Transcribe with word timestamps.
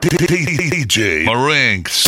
DJ 0.00 1.26
Marinks. 1.26 2.06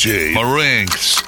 DJ 0.00 0.32
Marinks. 0.32 1.20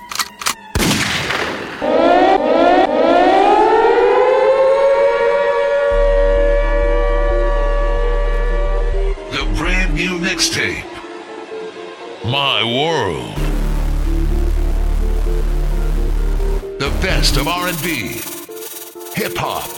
The 9.30 9.44
brand 9.54 9.94
new 9.94 10.18
mixtape. 10.18 10.84
My 12.24 12.64
World. 12.64 13.36
The 16.80 16.88
best 17.02 17.36
of 17.36 17.46
R&B, 17.46 18.22
hip 19.14 19.36
hop, 19.36 19.68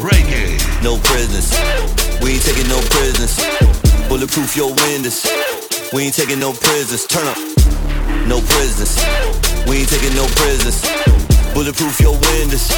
reggae. 0.00 0.63
No 0.84 0.98
prisoners. 0.98 1.48
We 2.20 2.32
ain't 2.36 2.44
taking 2.44 2.68
no 2.68 2.78
prisoners. 2.92 3.40
Bulletproof 4.06 4.54
your 4.54 4.68
windows. 4.84 5.24
We 5.94 6.04
ain't 6.04 6.14
taking 6.14 6.38
no 6.38 6.52
prisoners. 6.52 7.06
Turn 7.06 7.26
up. 7.26 7.38
No 8.28 8.44
prisoners. 8.44 8.92
We 9.66 9.80
ain't 9.80 9.88
taking 9.88 10.14
no 10.14 10.26
prisoners. 10.36 10.84
Bulletproof 11.54 11.98
your 12.00 12.12
windows. 12.12 12.68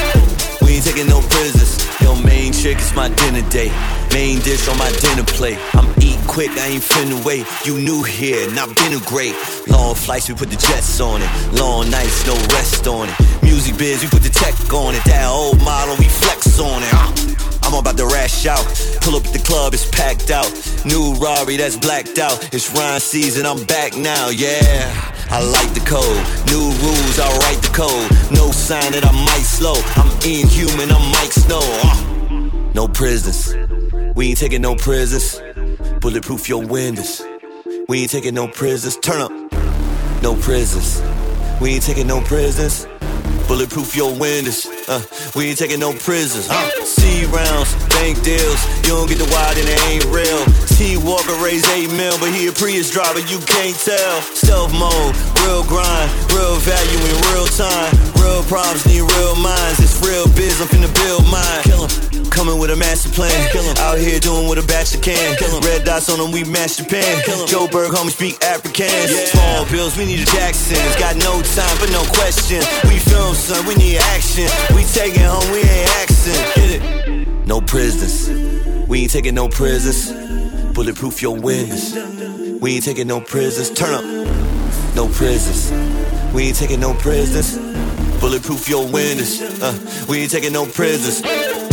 We 0.62 0.78
ain't 0.78 0.84
taking 0.84 1.08
no 1.08 1.20
prisoners. 1.20 1.82
Yo, 2.00 2.14
main 2.22 2.52
chick 2.52 2.78
is 2.78 2.94
my 2.94 3.08
dinner 3.08 3.42
date. 3.50 3.74
Main 4.14 4.38
dish 4.38 4.68
on 4.68 4.78
my 4.78 4.90
dinner 5.02 5.24
plate. 5.24 5.58
I'm 5.74 5.90
eat 6.00 6.20
quick, 6.28 6.50
I 6.50 6.78
ain't 6.78 6.84
finna 6.84 7.18
wait. 7.24 7.44
You 7.64 7.76
new 7.76 8.04
here, 8.04 8.48
not 8.54 8.72
been 8.76 8.94
a 8.94 9.00
great. 9.10 9.34
Long 9.66 9.96
flights, 9.96 10.28
we 10.28 10.36
put 10.36 10.50
the 10.50 10.56
jets 10.56 11.00
on 11.00 11.22
it. 11.22 11.30
Long 11.58 11.90
nights, 11.90 12.24
no 12.24 12.34
rest 12.54 12.86
on 12.86 13.08
it. 13.08 13.42
Music 13.42 13.76
biz, 13.76 14.04
we 14.04 14.08
put 14.08 14.22
the 14.22 14.30
tech 14.30 14.54
on 14.72 14.94
it. 14.94 15.02
That 15.06 15.26
old 15.28 15.58
model, 15.64 15.96
we 15.98 16.04
flex 16.04 16.60
on 16.60 16.84
it. 16.84 17.55
I'm 17.66 17.74
about 17.74 17.96
to 17.96 18.06
rash 18.06 18.46
out. 18.46 18.64
Pull 19.00 19.16
up 19.16 19.26
at 19.26 19.32
the 19.32 19.42
club, 19.44 19.74
it's 19.74 19.90
packed 19.90 20.30
out. 20.30 20.46
New 20.84 21.14
Rari 21.14 21.56
that's 21.56 21.76
blacked 21.76 22.18
out. 22.20 22.54
It's 22.54 22.72
Ryan 22.72 23.00
season, 23.00 23.44
I'm 23.44 23.64
back 23.64 23.96
now, 23.96 24.28
yeah. 24.28 25.12
I 25.30 25.42
like 25.42 25.74
the 25.74 25.80
code. 25.80 26.22
New 26.46 26.62
rules, 26.62 27.18
I 27.18 27.26
write 27.38 27.60
the 27.60 27.72
code. 27.74 28.08
No 28.30 28.52
sign 28.52 28.92
that 28.92 29.04
I 29.04 29.10
might 29.10 29.42
slow. 29.42 29.74
I'm 29.96 30.06
inhuman, 30.22 30.92
I'm 30.94 31.10
Mike 31.10 31.32
Snow. 31.32 31.58
Uh. 31.60 32.70
No 32.72 32.86
prisoners. 32.86 33.56
We 34.14 34.28
ain't 34.28 34.38
taking 34.38 34.62
no 34.62 34.76
prisoners. 34.76 35.42
Bulletproof 36.00 36.48
your 36.48 36.64
windows. 36.64 37.20
We 37.88 38.02
ain't 38.02 38.12
taking 38.12 38.34
no 38.34 38.46
prisoners. 38.46 38.96
Turn 38.98 39.20
up. 39.20 39.32
No 40.22 40.36
prisoners. 40.36 41.02
We 41.60 41.74
ain't 41.74 41.82
taking 41.82 42.06
no 42.06 42.20
prisoners. 42.20 42.86
Bulletproof 43.46 43.94
your 43.94 44.10
windows. 44.12 44.66
Uh, 44.88 45.00
we 45.34 45.46
ain't 45.46 45.58
taking 45.58 45.78
no 45.78 45.92
prisoners. 45.92 46.48
Uh, 46.50 46.68
C 46.84 47.24
rounds, 47.26 47.74
bank 47.94 48.20
deals. 48.22 48.58
You 48.82 48.98
don't 48.98 49.08
get 49.08 49.18
the 49.18 49.28
wide 49.30 49.56
and 49.56 49.68
it 49.68 49.80
ain't 49.86 50.04
real. 50.10 50.42
T 50.74 50.96
Walker 50.98 51.34
raised 51.42 51.66
8 51.70 51.90
mil, 51.92 52.18
but 52.18 52.34
he 52.34 52.48
a 52.48 52.52
Prius 52.52 52.90
driver, 52.90 53.20
you 53.20 53.38
can't 53.46 53.76
tell. 53.78 54.20
Stealth 54.34 54.72
mode, 54.74 55.14
real 55.46 55.62
grind, 55.64 56.10
real 56.34 56.56
value 56.66 57.00
in 57.06 57.16
real 57.32 57.46
time. 57.46 57.94
Real 58.18 58.42
problems 58.50 58.84
need 58.86 59.06
real 59.06 59.36
minds. 59.36 59.78
It's 59.78 59.94
real 60.02 60.26
biz, 60.34 60.60
I'm 60.60 60.66
finna 60.68 60.92
build 61.06 61.24
mine. 61.30 61.62
Kill 61.62 61.84
'em. 61.86 62.05
Coming 62.36 62.58
with 62.58 62.70
a 62.70 62.76
master 62.76 63.08
plan. 63.08 63.32
Out 63.78 63.96
here 63.96 64.20
doing 64.20 64.46
what 64.46 64.58
a 64.58 64.66
bachelor 64.66 65.00
can. 65.00 65.36
Red 65.64 65.84
dots 65.84 66.10
on 66.10 66.18
them, 66.18 66.32
we 66.32 66.44
match 66.44 66.76
Japan. 66.76 67.02
Joburg, 67.48 67.88
homie, 67.88 68.10
speak 68.10 68.38
Afrikaans. 68.40 69.08
Yeah. 69.08 69.24
Small 69.24 69.64
bills, 69.72 69.96
we 69.96 70.04
need 70.04 70.20
a 70.20 70.26
Jackson. 70.26 70.76
It's 70.76 71.00
got 71.00 71.16
no 71.16 71.40
time 71.40 71.76
for 71.80 71.90
no 71.90 72.04
question. 72.12 72.60
We 72.92 72.98
film, 72.98 73.34
son, 73.34 73.64
we 73.66 73.74
need 73.76 73.96
action. 74.12 74.44
We 74.76 74.84
taking 74.84 75.22
home, 75.22 75.50
we 75.50 75.60
ain't 75.60 75.88
accent. 76.04 76.54
Get 76.54 76.82
it? 76.82 77.46
No 77.46 77.62
prisoners. 77.62 78.28
We 78.86 79.02
ain't 79.02 79.12
taking 79.12 79.34
no 79.34 79.48
prisoners. 79.48 80.12
Bulletproof 80.74 81.22
your 81.22 81.40
windows. 81.40 81.94
We 82.60 82.74
ain't 82.74 82.84
taking 82.84 83.06
no 83.06 83.18
prisoners. 83.22 83.70
Turn 83.70 83.94
up. 83.94 84.04
No 84.94 85.08
prisoners. 85.08 85.72
We 86.34 86.48
ain't 86.48 86.56
taking 86.56 86.80
no 86.80 86.92
prisoners. 86.92 87.56
Bulletproof 88.20 88.68
your 88.68 88.84
windows. 88.84 89.40
Uh, 89.62 90.06
we 90.06 90.18
ain't 90.18 90.30
taking 90.30 90.52
no 90.52 90.66
prisoners. 90.66 91.65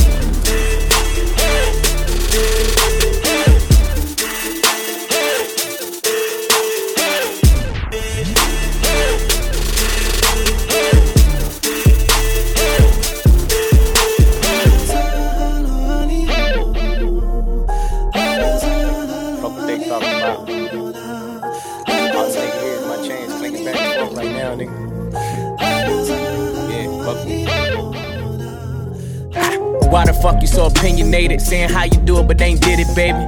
So 30.53 30.67
opinionated? 30.67 31.41
Saying 31.41 31.69
how 31.69 31.83
you 31.83 31.97
do 32.05 32.19
it, 32.19 32.27
but 32.27 32.37
they 32.37 32.45
ain't 32.45 32.61
did 32.61 32.79
it, 32.79 32.95
baby. 32.95 33.27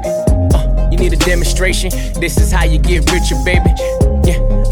Uh, 0.54 0.90
you 0.92 0.98
need 0.98 1.14
a 1.14 1.18
demonstration. 1.18 1.90
This 2.20 2.38
is 2.38 2.52
how 2.52 2.66
you 2.66 2.78
get 2.78 3.12
richer, 3.12 3.36
baby. 3.44 4.15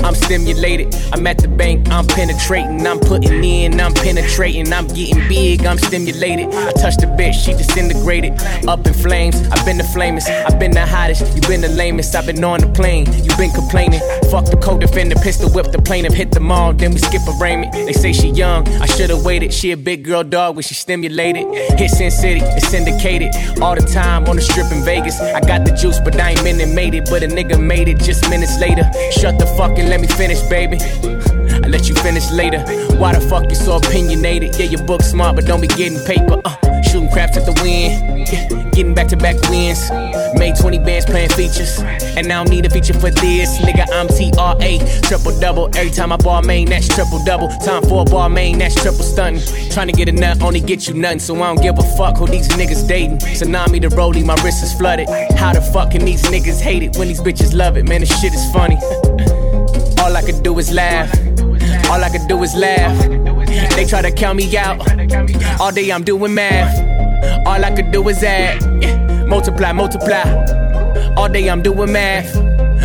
I'm 0.04 0.16
stimulated. 0.16 0.96
I'm 1.14 1.26
at 1.28 1.38
the 1.38 1.48
bank, 1.48 1.90
I'm 1.90 2.06
penetrating. 2.06 2.86
I'm 2.86 3.00
putting 3.00 3.44
in, 3.44 3.80
I'm 3.80 3.94
penetrating. 3.94 4.72
I'm 4.74 4.88
getting 4.88 5.28
big, 5.28 5.66
I'm 5.66 5.78
stimulated. 5.78 6.48
I 6.54 6.72
touched 6.74 7.02
the 7.02 7.08
bitch, 7.08 7.34
she 7.34 7.54
disintegrated. 7.54 8.34
Up 8.68 8.86
in 8.86 8.94
flames, 8.94 9.36
I've 9.52 9.66
been 9.66 9.78
the 9.78 9.84
flamest. 9.84 10.30
I've 10.30 10.60
been 10.60 10.72
the 10.72 10.86
hottest, 10.86 11.22
you've 11.36 11.48
been 11.48 11.62
the 11.62 11.70
lamest. 11.70 12.16
I've 12.16 12.26
been 12.26 12.44
on 12.44 12.60
the 12.60 12.68
plane, 12.68 13.06
you've 13.24 13.38
been 13.38 13.52
complaining. 13.52 14.02
Fuck 14.30 14.46
the 14.46 14.58
co-defender, 14.58 15.16
pistol 15.16 15.50
whip 15.50 15.72
the 15.72 15.82
plaintiff, 15.82 16.14
hit 16.14 16.32
the 16.32 16.40
mall, 16.40 16.74
then 16.74 16.92
we 16.92 17.00
skip 17.00 17.22
arraignment. 17.40 17.72
They 17.74 17.94
say 17.94 18.14
she 18.14 18.30
young, 18.30 18.68
I 18.82 18.86
should've 18.86 19.24
waited. 19.24 19.54
She 19.54 19.72
a 19.72 19.78
big 19.78 20.04
girl 20.04 20.24
dog 20.24 20.56
when 20.56 20.64
she 20.64 20.74
stimulated. 20.74 21.46
Hit 21.80 21.90
Sin 21.92 22.12
City, 22.12 22.42
it's 22.42 22.68
syndicated. 22.68 23.32
All 23.62 23.76
the 23.76 23.82
time 23.82 24.26
on 24.26 24.36
the 24.36 24.42
strip 24.42 24.72
in 24.72 24.84
Vegas. 24.84 25.20
I 25.20 25.40
got 25.40 25.66
the 25.66 25.72
juice, 25.72 26.00
but 26.00 26.20
I 26.20 26.32
ain't 26.32 26.44
minute 26.44 26.70
made 26.70 26.94
it. 26.94 27.08
But 27.10 27.24
a 27.24 27.28
nigga 27.28 27.62
made 27.62 27.88
it 27.88 28.00
just 28.00 28.30
minutes 28.30 28.60
later. 28.60 28.84
Shut 29.12 29.38
the 29.40 29.46
fuck 29.58 29.78
and 29.78 29.90
let 29.94 30.02
me 30.02 30.08
finish, 30.08 30.42
baby. 30.50 30.80
I 30.82 31.68
let 31.68 31.88
you 31.88 31.94
finish 31.94 32.32
later. 32.32 32.62
Why 32.98 33.14
the 33.14 33.22
fuck 33.30 33.48
you 33.48 33.54
so 33.54 33.76
opinionated? 33.76 34.58
Yeah, 34.58 34.66
your 34.66 34.84
book 34.86 35.04
smart, 35.04 35.36
but 35.36 35.46
don't 35.46 35.62
be 35.62 35.68
getting 35.68 36.00
paper. 36.00 36.42
Uh, 36.44 36.82
shooting 36.82 37.12
craps 37.12 37.38
at 37.38 37.46
the 37.46 37.54
wind. 37.62 38.28
Yeah, 38.28 38.48
getting 38.72 38.96
back 38.96 39.08
to 39.10 39.18
back 39.18 39.38
wins. 39.52 39.92
Made 40.34 40.56
20 40.56 40.80
bands 40.80 41.06
playing 41.06 41.30
features. 41.30 41.78
And 42.18 42.26
I 42.26 42.42
don't 42.42 42.50
need 42.50 42.66
a 42.66 42.72
feature 42.72 42.96
for 42.96 43.12
this. 43.12 43.60
Nigga, 43.60 43.86
I'm 43.94 44.08
TRA. 44.10 44.82
Triple 45.04 45.40
double. 45.40 45.70
Every 45.78 45.92
time 45.92 46.12
I 46.12 46.18
ball 46.18 46.42
main, 46.42 46.70
that's 46.70 46.88
triple 46.88 47.24
double. 47.24 47.50
Time 47.60 47.84
for 47.84 48.02
a 48.02 48.06
ball 48.06 48.30
main, 48.30 48.58
that's 48.58 48.74
triple 48.74 49.04
stunting. 49.04 49.44
Trying 49.70 49.90
to 49.90 49.94
get 49.94 50.10
a 50.10 50.12
nut, 50.12 50.42
only 50.42 50.60
get 50.60 50.88
you 50.88 50.96
nothing. 50.96 51.20
So 51.20 51.36
I 51.36 51.54
don't 51.54 51.62
give 51.62 51.78
a 51.78 51.84
fuck 51.98 52.18
who 52.18 52.26
these 52.26 52.48
niggas 52.50 52.88
dating. 52.88 53.20
Tsunami 53.20 53.80
the 53.80 53.90
rollie, 53.90 54.26
my 54.26 54.34
wrist 54.44 54.64
is 54.64 54.74
flooded. 54.74 55.08
How 55.38 55.54
the 55.54 55.62
fuck 55.62 55.92
can 55.92 56.04
these 56.04 56.24
niggas 56.24 56.62
hate 56.62 56.82
it 56.82 56.98
when 56.98 57.10
these 57.10 57.22
bitches 57.22 57.54
love 57.54 57.78
it? 57.78 57.88
Man, 57.88 58.00
this 58.00 58.20
shit 58.20 58.34
is 58.34 58.52
funny. 58.52 58.80
All 60.04 60.18
I 60.18 60.22
could 60.22 60.44
do 60.44 60.60
is 60.60 60.70
laugh. 60.70 61.10
All 61.90 62.04
I 62.04 62.10
could 62.10 62.28
do 62.28 62.44
is 62.44 62.54
laugh. 62.56 62.94
They 63.78 63.86
try 63.86 64.02
to 64.02 64.12
count 64.12 64.36
me 64.36 64.58
out. 64.58 64.82
All 65.62 65.72
day 65.72 65.90
I'm 65.94 66.04
doing 66.04 66.34
math. 66.34 67.48
All 67.48 67.64
I 67.64 67.74
could 67.74 67.90
do 67.94 68.10
is 68.10 68.22
add. 68.22 68.60
Multiply, 69.26 69.72
multiply. 69.72 70.24
All 71.16 71.30
day 71.30 71.50
I'm 71.50 71.62
doing 71.62 71.94
math. 71.94 72.36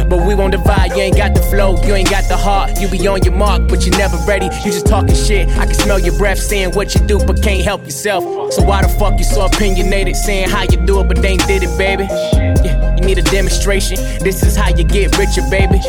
But 0.09 0.29
we 0.29 0.37
won't 0.37 0.53
divide, 0.53 0.93
you 0.93 1.03
ain't 1.03 1.17
got 1.17 1.35
the 1.35 1.43
flow, 1.43 1.77
you 1.83 1.93
ain't 1.93 2.09
got 2.09 2.29
the 2.29 2.37
heart. 2.37 2.81
You 2.81 2.87
be 2.89 3.05
on 3.09 3.21
your 3.25 3.35
mark, 3.35 3.67
but 3.67 3.85
you 3.85 3.91
never 3.91 4.17
ready. 4.19 4.47
You 4.47 4.71
just 4.71 4.87
talking 4.87 5.17
shit. 5.17 5.49
I 5.59 5.67
can 5.67 5.75
smell 5.75 5.99
your 5.99 6.17
breath 6.17 6.39
saying 6.39 6.71
what 6.75 6.95
you 6.95 7.01
do, 7.09 7.19
but 7.27 7.43
can't 7.43 7.65
help 7.65 7.85
yourself. 7.85 8.23
So 8.53 8.63
why 8.63 8.83
the 8.83 8.89
fuck 8.89 9.19
you 9.19 9.25
so 9.25 9.45
opinionated, 9.45 10.15
saying 10.15 10.51
how 10.51 10.63
you 10.63 10.79
do 10.87 11.01
it, 11.01 11.09
but 11.09 11.25
ain't 11.25 11.45
did 11.49 11.65
it, 11.65 11.77
baby? 11.77 12.05
Yeah, 12.05 12.95
you 12.97 13.05
need 13.05 13.19
a 13.19 13.23
demonstration. 13.23 13.97
This 14.21 14.45
is 14.45 14.55
how 14.55 14.69
you 14.69 14.85
get 14.85 15.19
richer, 15.19 15.43
baby. 15.51 15.81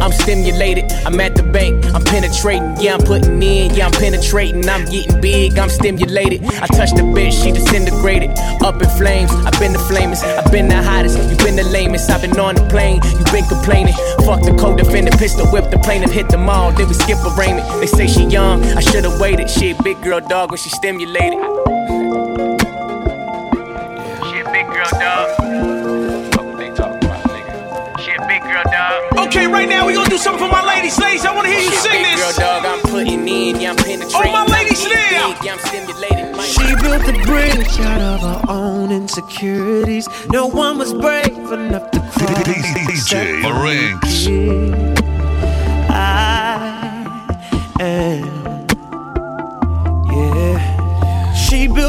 I'm 0.00 0.12
stimulated. 0.12 0.90
I'm 1.04 1.20
at 1.20 1.34
the 1.34 1.42
bank. 1.42 1.84
I'm 1.94 2.04
penetrating. 2.04 2.76
Yeah, 2.80 2.94
I'm 2.94 3.00
putting 3.00 3.42
in. 3.42 3.74
Yeah, 3.74 3.86
I'm 3.86 3.92
penetrating. 3.92 4.68
I'm 4.68 4.84
getting 4.84 5.20
big. 5.20 5.58
I'm 5.58 5.68
stimulated. 5.68 6.44
I 6.44 6.66
touched 6.66 6.96
the 6.96 7.02
bitch. 7.02 7.42
She 7.42 7.52
disintegrated. 7.52 8.30
Up 8.62 8.80
in 8.82 8.88
flames. 8.90 9.30
I've 9.32 9.58
been 9.58 9.72
the 9.72 9.78
flamest. 9.90 10.24
I've 10.24 10.50
been 10.52 10.68
the 10.68 10.82
hottest. 10.82 11.18
You've 11.28 11.38
been 11.38 11.56
the 11.56 11.64
lamest. 11.64 12.10
I've 12.10 12.22
been 12.22 12.38
on 12.38 12.54
the 12.54 12.66
plane. 12.68 13.00
You've 13.04 13.32
been 13.32 13.46
complaining. 13.46 13.94
Fuck 14.24 14.42
the 14.42 14.56
co-defendant. 14.58 15.18
Pistol 15.18 15.46
whip 15.48 15.70
the 15.70 15.78
plaintiff. 15.78 16.12
Hit 16.12 16.28
them 16.28 16.48
all. 16.48 16.72
Then 16.72 16.88
we 16.88 16.94
skip 16.94 17.18
arraignment. 17.24 17.66
They 17.80 17.86
say 17.86 18.06
she 18.06 18.24
young. 18.24 18.62
I 18.62 18.80
should've 18.80 19.18
waited. 19.20 19.50
She 19.50 19.70
a 19.70 19.82
big 19.82 20.00
girl 20.02 20.20
dog 20.20 20.50
when 20.50 20.58
she 20.58 20.70
stimulated. 20.70 21.38
Right 29.58 29.68
now 29.68 29.86
we 29.86 29.94
gonna 29.94 30.08
do 30.08 30.18
something 30.18 30.44
for 30.44 30.50
my 30.50 30.64
ladies. 30.64 30.98
Ladies, 30.98 31.24
I 31.24 31.34
wanna 31.34 31.48
hear 31.48 31.60
you 31.60 31.72
sing 31.72 32.02
this. 32.02 32.20
girl 32.20 32.32
dog. 32.46 32.64
I'm 32.64 32.80
putting 32.80 33.28
in. 33.28 33.60
Yeah, 33.60 33.70
I'm 33.70 33.76
penetrating. 33.76 34.14
All 34.14 34.32
my 34.32 34.42
I'm 34.42 34.46
ladies 34.46 34.78
getting 34.78 34.96
there. 34.96 35.36
Yeah, 35.44 35.52
I'm 35.54 35.58
stimulated. 35.58 36.28
She 36.54 36.68
built 36.82 37.02
a 37.08 37.16
bridge 37.26 37.80
out 37.80 38.00
of 38.00 38.20
her 38.20 38.40
own 38.48 38.92
insecurities. 38.92 40.08
No 40.30 40.46
one 40.46 40.78
was 40.78 40.94
brave 40.94 41.52
enough 41.52 41.90
to 41.90 41.98
cross. 41.98 42.44
DJ 42.44 43.42
Marinx. 43.42 44.28
I 45.90 47.26
am, 47.80 48.37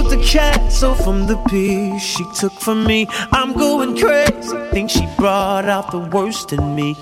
built 0.02 0.14
a 0.14 0.24
castle 0.24 0.96
from 0.96 1.28
the 1.28 1.36
piece 1.50 2.02
she 2.02 2.24
took 2.40 2.54
from 2.54 2.86
me. 2.86 3.08
I'm 3.34 3.54
going 3.54 3.98
crazy. 3.98 4.58
Think 4.72 4.90
she 4.90 5.06
brought 5.18 5.66
out 5.66 5.92
the 5.92 6.00
worst 6.00 6.54
in 6.54 6.76
me. 6.76 6.96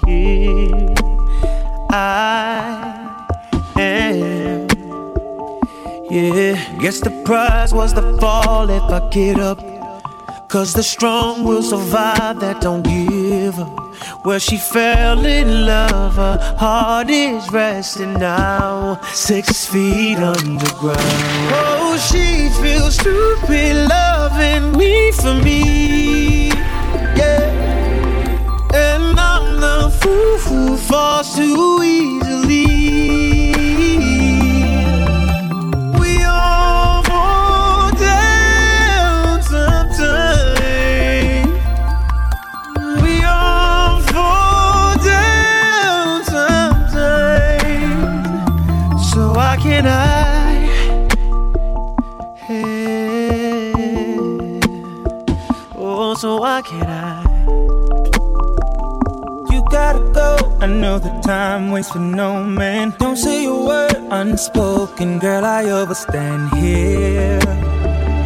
I 1.92 3.28
am. 3.76 4.68
Yeah, 6.10 6.80
guess 6.80 7.00
the 7.02 7.12
prize 7.26 7.74
was 7.74 7.94
the 7.94 8.18
fall 8.20 8.70
if 8.70 8.84
I 8.84 9.08
get 9.10 9.40
up. 9.40 9.60
Cause 10.50 10.74
the 10.74 10.84
strong 10.84 11.44
will 11.44 11.62
survive 11.62 12.40
that 12.40 12.62
don't 12.62 12.84
give 12.84 13.12
up. 13.46 13.70
Where 14.26 14.40
she 14.40 14.58
fell 14.58 15.26
in 15.26 15.66
love, 15.66 16.16
her 16.16 16.38
heart 16.58 17.10
is 17.10 17.52
resting 17.52 18.14
now. 18.14 19.00
Six 19.14 19.66
feet 19.66 20.18
underground. 20.18 20.98
Oh, 21.54 21.98
she 22.10 22.50
feels 22.62 22.96
stupid 22.96 23.88
loving 23.90 24.78
me 24.78 25.12
for 25.12 25.36
me. 25.44 26.48
Yeah. 27.20 27.50
And 28.74 29.20
I'm 29.20 29.60
the 29.60 29.90
fool 30.00 30.38
who 30.38 30.78
falls 30.78 31.36
too 31.36 31.82
easily. 31.84 32.27
Know 60.68 61.00
the 61.00 61.10
time 61.22 61.72
waits 61.72 61.90
for 61.92 62.00
no 62.00 62.44
man. 62.44 62.94
Don't 63.00 63.18
say 63.18 63.46
a 63.46 63.54
word 63.54 63.96
unspoken, 64.12 65.20
girl. 65.20 65.46
I 65.46 65.66
overstand 65.66 66.54
here. 66.56 67.40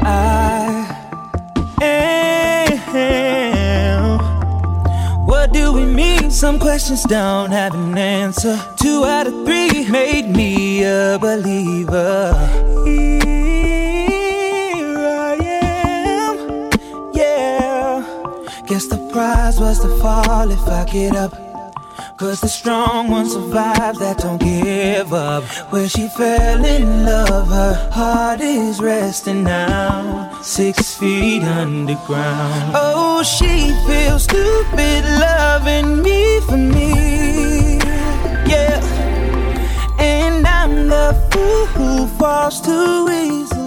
I 0.04 0.88
am. 1.82 2.72
What 5.26 5.52
do 5.54 5.72
we 5.74 5.86
mean? 5.86 6.30
Some 6.32 6.60
questions 6.60 7.04
don't 7.04 7.52
have 7.52 7.74
an 7.74 7.98
answer. 7.98 8.58
Two 8.78 9.04
out 9.06 9.28
of 9.28 9.34
three 9.46 9.88
made 9.90 10.30
me 10.30 10.84
a 10.84 11.18
believer. 11.20 12.34
Here 12.86 13.38
I 14.98 15.36
am. 15.42 16.70
Yeah. 17.14 18.04
Guess 18.68 18.88
the 18.88 18.98
prize 19.12 19.60
was 19.60 19.80
to 19.82 19.90
fall 20.00 20.50
if 20.52 20.68
I 20.68 20.86
get 20.86 21.16
up. 21.16 21.50
Cause 22.22 22.40
the 22.40 22.50
strong 22.50 23.10
ones 23.10 23.34
survive 23.34 23.98
that 23.98 24.20
don't 24.20 24.40
give 24.40 25.12
up. 25.12 25.44
Where 25.74 25.90
she 25.90 26.08
fell 26.08 26.64
in 26.64 27.04
love, 27.04 27.48
her 27.48 27.90
heart 27.92 28.42
is 28.42 28.80
resting 28.80 29.44
now. 29.44 30.40
Six 30.44 30.94
feet 30.94 31.42
underground. 31.42 32.74
Oh, 32.76 33.24
she 33.24 33.74
feels 33.88 34.26
stupid 34.26 35.04
loving 35.20 36.04
me 36.04 36.40
for 36.42 36.58
me. 36.58 37.80
Yeah. 38.46 38.80
And 39.98 40.46
I'm 40.46 40.90
the 40.90 41.18
fool 41.32 41.66
who 41.74 42.06
falls 42.20 42.62
too 42.62 43.10
easily. 43.10 43.61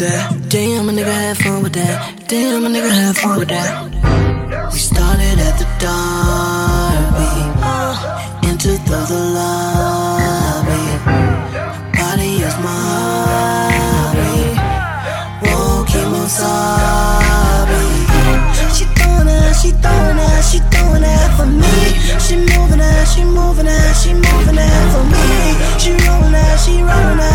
That. 0.00 0.48
Damn, 0.48 0.88
a 0.88 0.92
nigga 0.92 1.12
have 1.12 1.38
fun 1.38 1.62
with 1.62 1.74
that. 1.74 2.26
Damn, 2.26 2.64
a 2.64 2.68
nigga 2.68 2.90
have 2.90 3.16
fun 3.18 3.38
with 3.38 3.48
that. 3.48 3.70
We 4.72 4.78
started 4.78 5.38
at 5.38 5.58
the 5.60 5.66
Derby, 5.82 7.28
into 8.48 8.72
the, 8.88 9.00
lobby. 9.36 10.84
Body 11.92 12.32
is 12.48 12.56
my 12.64 12.72
hobby. 13.76 14.56
Whoa, 15.44 15.84
Kimosabi. 15.90 17.84
She 18.76 18.84
throwing 18.96 19.28
that, 19.28 19.52
she 19.60 19.70
throwing 19.84 20.16
that, 20.16 20.40
she 20.48 20.58
throwing 20.72 21.02
that 21.02 21.28
for 21.36 21.46
me. 21.46 21.76
She 22.24 22.36
moving 22.36 22.80
that, 22.80 23.04
she 23.04 23.22
moving 23.24 23.66
that, 23.66 23.92
she 24.00 24.14
moving 24.14 24.56
that 24.56 24.82
for 24.92 25.04
me. 25.12 25.28
She 25.82 25.90
rolling 26.08 26.32
that, 26.32 26.56
she 26.64 26.72
rolling 26.80 27.18
that, 27.20 27.29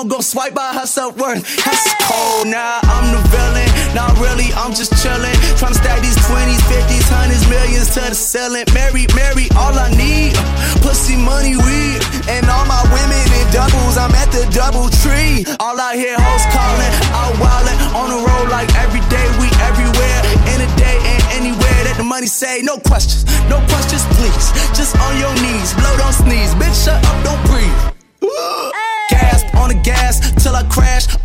gon' 0.00 0.08
go 0.08 0.20
swipe 0.20 0.54
by 0.54 0.72
herself 0.72 1.12
worth. 1.20 1.44
That's 1.60 1.84
cold 2.08 2.48
now, 2.48 2.80
I'm 2.88 3.12
the 3.12 3.20
villain. 3.28 3.68
Not 3.92 4.16
really, 4.16 4.48
I'm 4.56 4.72
just 4.72 4.96
chillin'. 4.96 5.36
Tryna 5.60 5.76
stack 5.76 6.00
these 6.00 6.16
20s, 6.24 6.62
50s, 6.72 7.04
hundreds, 7.12 7.44
millions 7.52 7.92
to 7.92 8.08
the 8.08 8.16
ceiling. 8.16 8.64
Mary, 8.72 9.04
Mary, 9.12 9.52
all 9.60 9.76
I 9.76 9.92
need. 9.92 10.32
Pussy, 10.80 11.20
money, 11.20 11.52
weed. 11.52 12.00
And 12.32 12.48
all 12.48 12.64
my 12.64 12.80
women 12.88 13.24
in 13.28 13.44
doubles, 13.52 14.00
I'm 14.00 14.14
at 14.16 14.32
the 14.32 14.48
double 14.56 14.88
tree. 15.04 15.44
All 15.60 15.76
I 15.76 16.00
hear 16.00 16.16
hoes 16.16 16.48
calling, 16.48 16.92
out 17.12 17.36
wildin', 17.36 17.76
on 17.92 18.08
the 18.08 18.20
road 18.24 18.48
like 18.48 18.72
every 18.80 19.04
day, 19.12 19.26
we 19.36 19.52
everywhere. 19.68 20.18
In 20.48 20.64
a 20.64 20.70
day 20.80 20.96
and 20.96 21.20
anywhere 21.36 21.80
that 21.84 22.00
the 22.00 22.08
money 22.08 22.30
say. 22.30 22.64
No 22.64 22.80
questions, 22.88 23.28
no 23.52 23.60
questions, 23.68 24.08
please. 24.16 24.48
Just 24.72 24.96
on 24.96 25.12
your 25.20 25.34
knees, 25.44 25.76
blow, 25.76 25.92
don't 26.00 26.16
sneeze. 26.16 26.56
Bitch, 26.56 26.88
shut 26.88 27.04
up, 27.04 27.16
don't 27.20 27.42
breathe. 27.44 28.79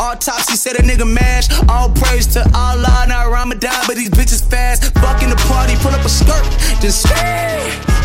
Autopsy 0.06 0.56
said 0.56 0.76
a 0.76 0.84
nigga 0.84 1.08
mash. 1.12 1.50
All 1.68 1.90
praise 1.90 2.28
to 2.38 2.42
Allah, 2.54 3.06
not 3.08 3.32
Ramadan, 3.32 3.82
but 3.88 3.96
these 3.96 4.10
bitches 4.10 4.44
fast. 4.48 4.94
Fucking 5.02 5.30
the 5.30 5.36
party, 5.50 5.74
pull 5.82 5.92
up 5.92 6.06
a 6.06 6.10
skirt, 6.10 6.46
then 6.80 6.92
stay. 6.92 7.58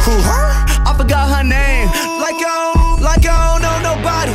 Who 0.09 0.13
her? 0.25 0.49
I 0.89 0.95
forgot 0.97 1.29
her 1.29 1.45
name. 1.45 1.89
Like 2.25 2.41
I 2.41 2.73
don't, 2.73 3.03
like 3.05 3.27
I 3.29 3.37
don't 3.53 3.61
know 3.61 3.77
nobody. 3.93 4.33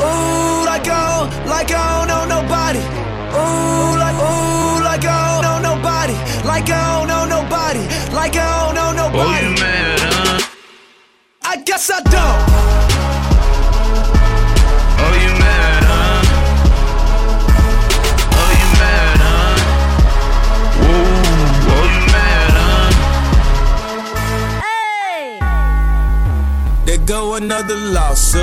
Ooh, 0.00 0.64
like 0.64 0.88
I 0.88 1.04
don't, 1.12 1.28
like 1.46 1.70
I 1.70 1.84
don't 2.00 2.08
know 2.08 2.24
nobody. 2.40 2.80
Ooh, 2.80 3.92
like 4.00 4.16
ooh, 4.16 4.80
like 4.82 5.04
I 5.04 5.20
don't 5.36 5.42
know 5.44 5.58
nobody. 5.76 6.16
Like 6.48 6.70
I 6.70 6.98
don't 6.98 7.08
know 7.08 7.24
nobody. 7.28 7.80
Like 8.16 8.36
I 8.36 8.64
don't 8.64 8.74
know 8.74 8.88
Oh, 9.04 9.08
nobody. 9.10 9.46
you 9.46 9.54
mad, 9.60 9.98
huh? 10.00 10.48
I 11.44 11.56
guess 11.62 11.90
I 11.92 12.00
don't. 12.08 12.91
Go 27.12 27.34
another 27.34 27.76
lawsuit. 27.76 28.40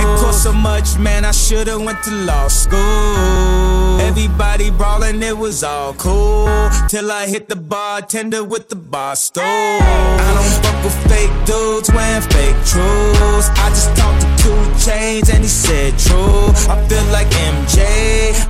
It 0.00 0.08
cost 0.20 0.44
so 0.44 0.50
much, 0.50 0.96
man. 0.98 1.26
I 1.26 1.32
should've 1.32 1.82
went 1.82 2.02
to 2.04 2.10
law 2.24 2.48
school. 2.48 4.00
Everybody 4.00 4.70
brawling, 4.70 5.22
it 5.22 5.36
was 5.36 5.62
all 5.62 5.92
cool. 5.92 6.48
Till 6.88 7.12
I 7.12 7.26
hit 7.26 7.50
the 7.50 7.56
bartender 7.56 8.42
with 8.42 8.70
the 8.70 8.76
bar 8.76 9.16
stool. 9.16 9.44
I 9.44 10.30
don't 10.32 10.54
fuck 10.64 10.82
with 10.82 10.96
fake 11.12 11.36
dudes 11.44 11.90
wearing 11.92 12.22
fake 12.22 12.56
truths. 12.64 13.50
I 13.64 13.68
just 13.76 13.94
talked 13.98 14.22
to 14.22 14.28
2 14.44 14.50
Chainz 14.84 15.28
and 15.28 15.42
he 15.44 15.50
said 15.50 15.98
true. 15.98 16.48
I 16.72 16.76
feel 16.88 17.04
like 17.12 17.28
MJ, 17.28 17.84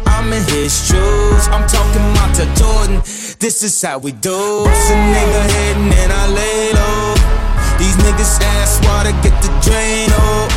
I'm 0.06 0.32
in 0.32 0.44
his 0.44 0.70
shoes. 0.86 1.42
I'm 1.48 1.66
talking 1.66 2.06
Montell 2.14 2.54
Jordan. 2.54 2.98
This 3.40 3.64
is 3.64 3.82
how 3.82 3.98
we 3.98 4.12
do. 4.12 4.62
Bust 4.64 4.92
nigga 4.92 5.42
head 5.50 5.76
and 5.76 6.12
I 6.12 6.26
lay 6.28 6.72
low. 6.72 6.95
These 7.78 7.96
niggas 8.00 8.40
ask 8.40 8.82
water, 8.84 9.12
get 9.22 9.36
the 9.42 9.48
drain, 9.60 10.08
oh. 10.12 10.48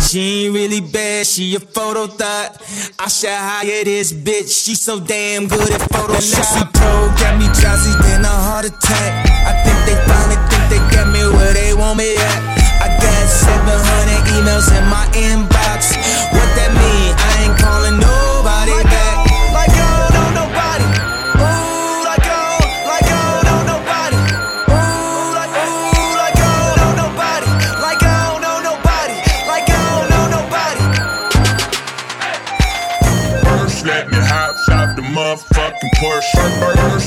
She 0.00 0.46
ain't 0.46 0.54
really 0.54 0.80
bad, 0.80 1.26
she 1.26 1.54
a 1.54 1.60
photo 1.60 2.08
thought. 2.08 2.58
I 2.98 3.06
should 3.06 3.30
hire 3.30 3.84
this 3.84 4.12
bitch, 4.12 4.50
she 4.50 4.74
so 4.74 4.98
damn 4.98 5.46
good 5.46 5.70
at 5.70 5.80
Photoshop. 5.92 6.42
She 6.50 6.62
pro 6.74 7.06
got 7.14 7.38
me 7.38 7.46
drowsy, 7.54 7.94
then 8.02 8.24
a 8.24 8.28
heart 8.28 8.66
attack. 8.66 9.10
I 9.46 9.54
think 9.62 9.78
they 9.86 9.94
finally 10.10 10.40
think 10.50 10.64
they 10.66 10.82
got 10.90 11.06
me 11.14 11.22
where 11.36 11.54
they 11.54 11.74
want 11.74 11.98
me 11.98 12.16
at. 12.16 12.40
I 12.82 12.88
got 12.98 13.28
700 13.30 14.34
emails 14.34 14.66
in 14.74 14.84
my 14.90 15.06
inbox. 15.14 15.94
What 16.34 16.48
that 16.58 16.74
mean? 16.74 17.14
I 17.14 17.30
ain't 17.46 17.58
calling 17.60 17.94
nobody 18.00 18.19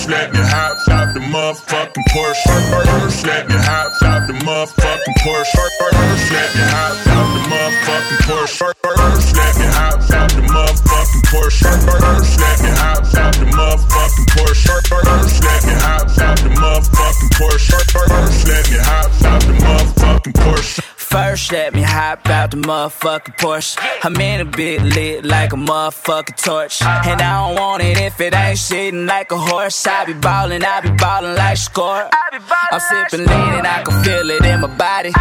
let 0.08 0.34
me 0.34 0.40
hop 0.40 0.78
out 0.90 1.14
the 1.14 1.20
motherfucking 1.20 2.04
Porsche. 2.12 3.26
Let 3.26 3.48
me 3.48 3.56
hop 3.56 4.02
out 4.04 4.28
the 4.28 4.34
motherfucking 4.34 5.16
Porsche. 5.24 5.56
Let 6.32 6.56
me 6.56 6.62
hop 6.62 7.08
out 7.08 7.28
the 7.34 7.42
motherfucking 7.50 8.18
Porsche. 8.28 8.83
The 22.54 22.68
motherfucking 22.68 23.36
Porsche. 23.38 23.78
I'm 24.04 24.16
in 24.18 24.42
a 24.42 24.46
bit 24.46 24.82
lit 24.82 25.26
like 25.26 25.54
a 25.54 25.56
motherfucking 25.56 26.38
torch. 26.38 26.82
And 26.82 27.22
I 27.22 27.48
don't 27.48 27.60
want 27.60 27.84
it 27.84 27.98
if 27.98 28.20
it 28.22 28.34
ain't 28.36 28.58
shitting 28.58 29.08
like 29.08 29.32
a 29.32 29.38
horse. 29.38 29.88
I 29.88 30.06
be 30.06 30.14
ballin', 30.14 30.64
I 30.64 30.82
be 30.82 30.92
ballin' 30.92 31.36
like 31.36 31.58
score. 31.58 32.10
I'm 32.72 32.80
sippin' 32.80 33.26
lean 33.28 33.54
and 33.60 33.68
I 33.68 33.82
can 33.84 34.04
feel 34.04 34.30
it 34.30 34.46
in 34.46 34.62
my 34.62 34.68
body. 34.78 35.12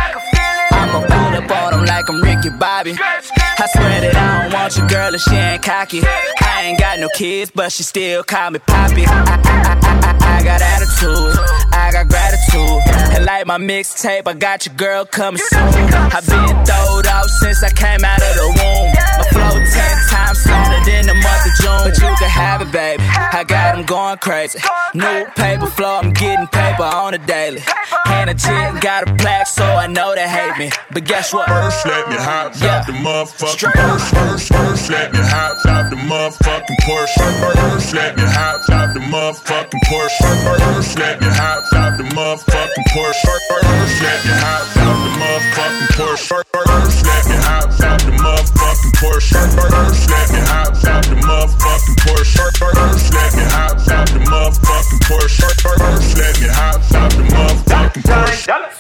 I'ma 0.93 1.07
pull 1.07 1.35
up 1.41 1.51
on 1.51 1.73
them 1.73 1.85
like 1.87 2.09
I'm 2.11 2.21
Ricky 2.21 2.51
Bobby. 2.51 2.95
I 3.01 3.67
swear 3.73 4.01
that 4.03 4.15
I 4.15 4.43
don't 4.43 4.53
want 4.53 4.77
your 4.77 4.87
girl 4.89 5.15
if 5.15 5.23
she 5.23 5.35
ain't 5.35 5.63
cocky. 5.63 6.03
I 6.05 6.65
ain't 6.65 6.79
got 6.79 6.99
no 6.99 7.09
kids, 7.17 7.51
but 7.55 7.73
she 7.73 7.83
still 7.83 8.23
call 8.23 8.51
me 8.51 8.59
Poppy. 8.59 9.07
I, 9.07 9.09
I, 9.09 9.73
I, 9.89 10.37
I, 10.37 10.45
got 10.45 10.61
attitude, 10.61 11.33
I 11.73 11.93
got 11.93 12.09
gratitude. 12.09 13.17
And 13.17 13.25
like 13.25 13.47
my 13.47 13.57
mixtape, 13.57 14.29
I 14.29 14.35
got 14.35 14.67
your 14.67 14.75
girl 14.75 15.07
coming 15.07 15.41
soon. 15.41 15.61
I've 16.13 16.29
been 16.29 16.53
throwed 16.67 17.07
off 17.07 17.31
since 17.41 17.63
I 17.63 17.71
came 17.73 18.05
out 18.05 18.21
of 18.21 18.35
the 18.37 18.49
womb. 18.53 18.93
My 19.17 19.25
flow 19.33 19.57
ten 19.65 19.97
times 20.13 20.39
stronger 20.45 20.85
than 20.85 21.07
the 21.07 21.15
month 21.15 21.47
of 21.49 21.55
June. 21.57 21.89
But 21.89 21.97
you 21.97 22.15
can 22.21 22.29
have 22.29 22.61
it, 22.61 22.71
baby. 22.71 23.03
I 23.09 23.45
got 23.49 23.77
them 23.77 23.87
going 23.87 24.19
crazy. 24.19 24.59
New 24.93 25.25
paper 25.37 25.67
flow, 25.67 26.01
I'm 26.03 26.13
getting 26.13 26.47
paper 26.49 26.85
on 26.85 27.15
a 27.15 27.19
daily. 27.19 27.63
And 28.07 28.29
a 28.29 28.35
chick 28.35 28.83
got 28.83 29.09
a 29.09 29.15
plaque, 29.15 29.47
so 29.47 29.65
I 29.65 29.87
know 29.87 30.15
they 30.15 30.29
hate 30.29 30.59
me. 30.59 30.71
But 30.93 31.07
guess 31.07 31.33
what? 31.33 31.49
First, 31.49 31.87
let 31.87 32.07
me 32.11 32.17
hop 32.17 32.53
out 32.61 32.87
the 32.87 32.93
motherfucking 32.93 33.73
Porsche. 33.73 34.13
First, 34.13 34.53
first, 34.53 34.91
let 34.91 35.13
me 35.15 35.21
hop 35.25 35.65
out 35.65 35.89
the 35.89 35.97
motherfucking 35.97 36.77
Porsche. 36.85 37.17
First, 37.41 37.95
let 37.95 38.15
me 38.15 38.25
hop 38.29 38.69
out 38.69 38.93
the 38.93 39.01
motherfucking 39.01 39.81
Porsche. 39.89 40.21
First, 40.45 40.99
let 40.99 41.21
me 41.23 41.29
hop 41.33 41.73
out 41.73 41.97
the 41.97 42.05
motherfucking 42.13 42.85
Porsche. 42.93 43.25
First, 43.49 44.03
let 44.05 44.21
me 44.21 44.33
hop 44.37 44.77
out 44.77 45.01
the 45.01 45.17
motherfucking 45.17 45.89
Porsche. 45.97 46.45
First, 46.53 47.07
let 47.09 47.25
me 47.25 47.37
hop 47.41 47.73
out 47.81 48.01
the 48.05 48.13
motherfucking 48.13 48.93
Porsche. 49.01 49.41
First, 49.49 50.11
let 50.13 50.29
me 50.29 50.41
hop 50.45 50.77
out 50.85 51.05
the 51.09 51.17
motherfucking 51.25 51.97
Porsche. 52.05 52.53
First, 52.61 53.15
let 53.17 53.33
me 53.33 53.45
hop 53.49 53.81
out 53.89 54.09
the 54.13 54.21
motherfucking 54.29 55.01
Porsche. 55.09 55.49
First, 55.57 56.19
let 56.19 56.37
me 56.37 56.49
hop 56.53 56.92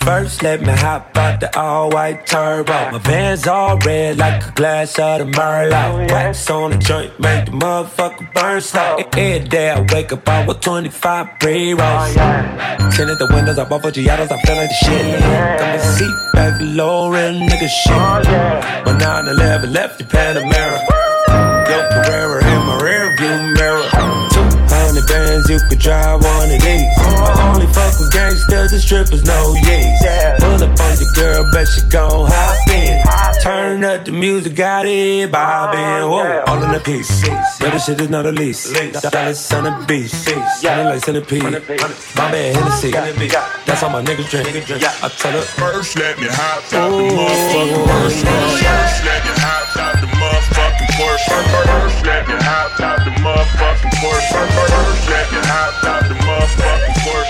First, 0.00 0.42
let 0.42 0.60
me 0.60 0.72
hop 0.72 1.16
out 1.16 1.40
the 1.40 1.58
all 1.58 1.88
white 1.90 2.26
turbo. 2.26 2.90
My 2.90 2.98
van's 2.98 3.46
all 3.46 3.78
red 3.78 4.18
like 4.18 4.46
a 4.46 4.50
glass 4.52 4.98
of 4.98 5.20
the 5.20 5.24
Merlot. 5.24 6.10
Oh, 6.10 6.12
Wax 6.12 6.50
on 6.50 6.72
the 6.72 6.78
joint, 6.78 7.18
make 7.20 7.46
the 7.46 7.52
motherfucker 7.52 8.34
burn 8.34 8.60
slow. 8.60 8.96
Oh. 8.98 9.04
Every 9.16 9.48
day 9.48 9.70
I 9.70 9.80
wake 9.80 10.12
up, 10.12 10.28
I 10.28 10.46
with 10.46 10.60
25 10.60 11.38
pre 11.38 11.72
rolls. 11.74 12.16
Oh, 12.18 12.90
Tinted 12.96 13.18
the 13.18 13.28
windows, 13.32 13.58
I 13.58 13.64
bought 13.64 13.82
for 13.82 13.90
Giados, 13.92 14.30
I 14.32 14.40
feel 14.42 14.56
like 14.56 14.68
the 14.68 14.74
shit. 14.74 15.20
Got 15.20 15.60
my 15.60 15.78
seat 15.78 16.16
back 16.34 16.60
low, 16.60 17.10
real 17.10 17.32
nigga 17.32 17.68
shit. 17.68 18.86
My 18.86 18.98
9 18.98 19.28
11 19.28 19.72
left 19.72 19.98
the 19.98 20.04
Panamera. 20.04 20.91
You 25.52 25.60
could 25.68 25.78
drive 25.78 26.24
one 26.24 26.50
of 26.50 26.60
these. 26.62 26.88
I 26.96 27.52
only 27.52 27.66
fuck 27.66 27.92
with 28.00 28.10
gangsters 28.12 28.72
and 28.72 28.80
strippers, 28.80 29.24
no 29.24 29.54
yees. 29.68 30.00
Pull 30.40 30.64
up 30.64 30.80
on 30.80 30.92
your 30.96 31.12
girl, 31.12 31.50
bet 31.52 31.68
she 31.68 31.82
gon' 31.88 32.26
hop 32.30 32.68
in. 32.68 33.04
Turn 33.42 33.84
up 33.84 34.04
the 34.06 34.12
music, 34.12 34.54
got 34.54 34.86
it 34.86 35.30
bobbing. 35.30 36.08
Whoa, 36.08 36.44
all 36.46 36.62
in 36.62 36.72
the 36.72 36.80
piece. 36.80 37.26
Yeah, 37.26 37.70
this 37.70 37.84
shit 37.84 38.00
is 38.00 38.08
not 38.08 38.24
a 38.24 38.32
lease. 38.32 38.72
Dallas 39.10 39.52
on 39.52 39.64
the 39.64 39.84
beach. 39.86 40.10
Sounding 40.10 40.86
like 40.86 41.04
centipede. 41.04 41.42
My 41.42 42.30
bad 42.32 42.56
Hennessy. 42.56 42.90
That's 42.90 43.82
all 43.82 43.90
my 43.90 44.02
niggas 44.02 44.30
drink. 44.30 44.48
I 44.48 45.08
tell 45.08 45.32
her. 45.32 45.44
Oh, 45.44 45.72
oh, 45.72 45.76
oh, 45.76 45.82
First, 45.82 45.96
let 45.96 46.18
me 46.18 46.28
hop 46.30 46.72
out 46.72 46.90
the 46.90 47.02
motherfucking 47.12 47.84
Porsche. 47.84 48.24
First, 48.24 49.04
let 49.04 49.20
me 49.24 49.32
hop 49.36 49.76
out 49.76 50.00
the 50.00 50.06
motherfucking 50.16 50.90
Porsche. 50.96 51.28
First, 51.66 52.06
let 52.06 52.28
me 52.28 52.41
motherfucking 53.22 53.94
Porsche. 54.02 54.34
First, 54.34 55.08
let 55.08 55.30
me 55.30 55.38
hop 55.46 55.84
out 55.84 56.02
the 56.08 56.14
motherfucking 56.14 56.94
Porsche. 57.06 57.21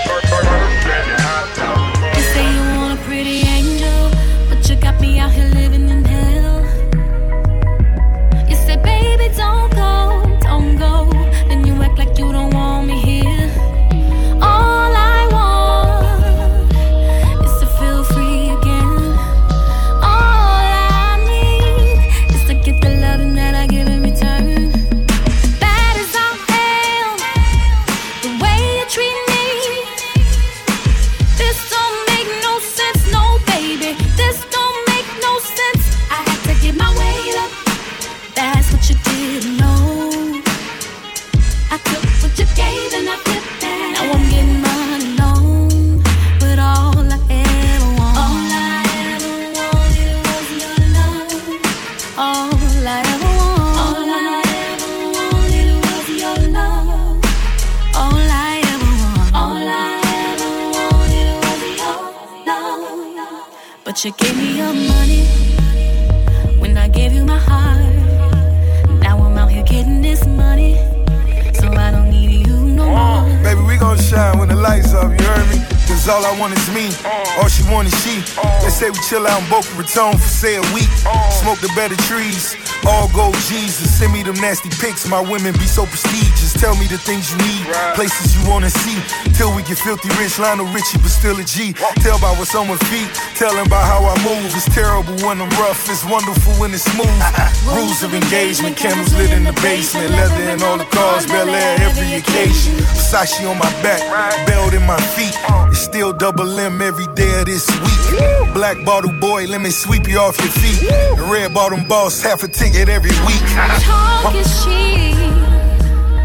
Cause 76.03 76.19
all 76.19 76.25
I 76.27 76.37
want 76.37 76.51
is 76.51 76.67
me, 76.75 76.91
all 77.39 77.47
she 77.47 77.63
want 77.71 77.87
is 77.87 77.95
she. 78.03 78.19
They 78.59 78.67
say 78.67 78.91
we 78.91 78.99
chill 79.07 79.23
out 79.23 79.39
in 79.39 79.47
Boca 79.47 79.71
Raton 79.79 80.19
for 80.19 80.27
say 80.27 80.59
a 80.59 80.65
week. 80.75 80.91
Smoke 81.31 81.63
the 81.63 81.71
better 81.79 81.95
trees, 82.11 82.59
all 82.83 83.07
gold 83.15 83.39
Jesus. 83.47 83.87
Send 83.87 84.11
me 84.11 84.19
them 84.19 84.35
nasty 84.43 84.67
pics, 84.83 85.07
my 85.07 85.23
women 85.23 85.55
be 85.55 85.63
so 85.63 85.87
prestigious. 85.87 86.59
Tell 86.59 86.75
me 86.75 86.91
the 86.91 86.99
things 86.99 87.31
you 87.31 87.39
need, 87.47 87.63
places 87.95 88.35
you 88.35 88.43
wanna 88.51 88.67
see. 88.67 88.99
Till 89.31 89.55
we 89.55 89.63
get 89.63 89.79
filthy 89.79 90.11
rich, 90.19 90.35
Lionel 90.43 90.67
Richie, 90.75 90.99
but 90.99 91.07
still 91.07 91.39
a 91.39 91.45
G. 91.47 91.71
Tell 92.03 92.19
by 92.19 92.35
what's 92.35 92.51
on 92.51 92.67
my 92.67 92.75
feet, 92.91 93.07
tell 93.39 93.55
them 93.55 93.71
about 93.71 93.87
how 93.87 94.03
I 94.03 94.11
move. 94.27 94.51
It's 94.51 94.67
terrible 94.75 95.15
when 95.23 95.39
I'm 95.39 95.47
rough, 95.55 95.87
it's 95.87 96.03
wonderful 96.03 96.51
when 96.59 96.75
it's 96.75 96.83
smooth. 96.83 97.15
Rules 97.79 98.03
of 98.03 98.11
engagement, 98.11 98.75
candles 98.75 99.15
lit 99.15 99.31
in 99.31 99.47
the 99.47 99.55
basement, 99.63 100.11
leather 100.11 100.51
in 100.51 100.59
all 100.67 100.75
the 100.75 100.89
cars, 100.91 101.25
Bel 101.27 101.47
Air 101.47 101.79
every 101.79 102.19
occasion. 102.19 102.75
Versace 102.91 103.47
on 103.47 103.55
my 103.55 103.71
back, 103.79 104.03
belt 104.45 104.73
in 104.73 104.83
my 104.83 104.99
feet. 105.15 105.31
It's 105.71 105.92
still 105.93 106.11
double 106.11 106.59
M 106.59 106.81
every 106.81 107.05
day 107.13 107.39
of 107.39 107.45
this 107.45 107.69
week. 107.69 108.53
Black 108.55 108.83
bottle 108.83 109.11
boy, 109.19 109.45
let 109.45 109.61
me 109.61 109.69
sweep 109.69 110.07
you 110.07 110.17
off 110.17 110.39
your 110.39 110.49
feet. 110.49 110.89
The 110.89 111.27
red 111.31 111.53
bottom 111.53 111.87
boss, 111.87 112.19
half 112.19 112.41
a 112.41 112.47
ticket 112.47 112.89
every 112.89 113.11
week. 113.27 113.43
Talk 113.85 114.33
is 114.33 114.49
cheap 114.63 115.15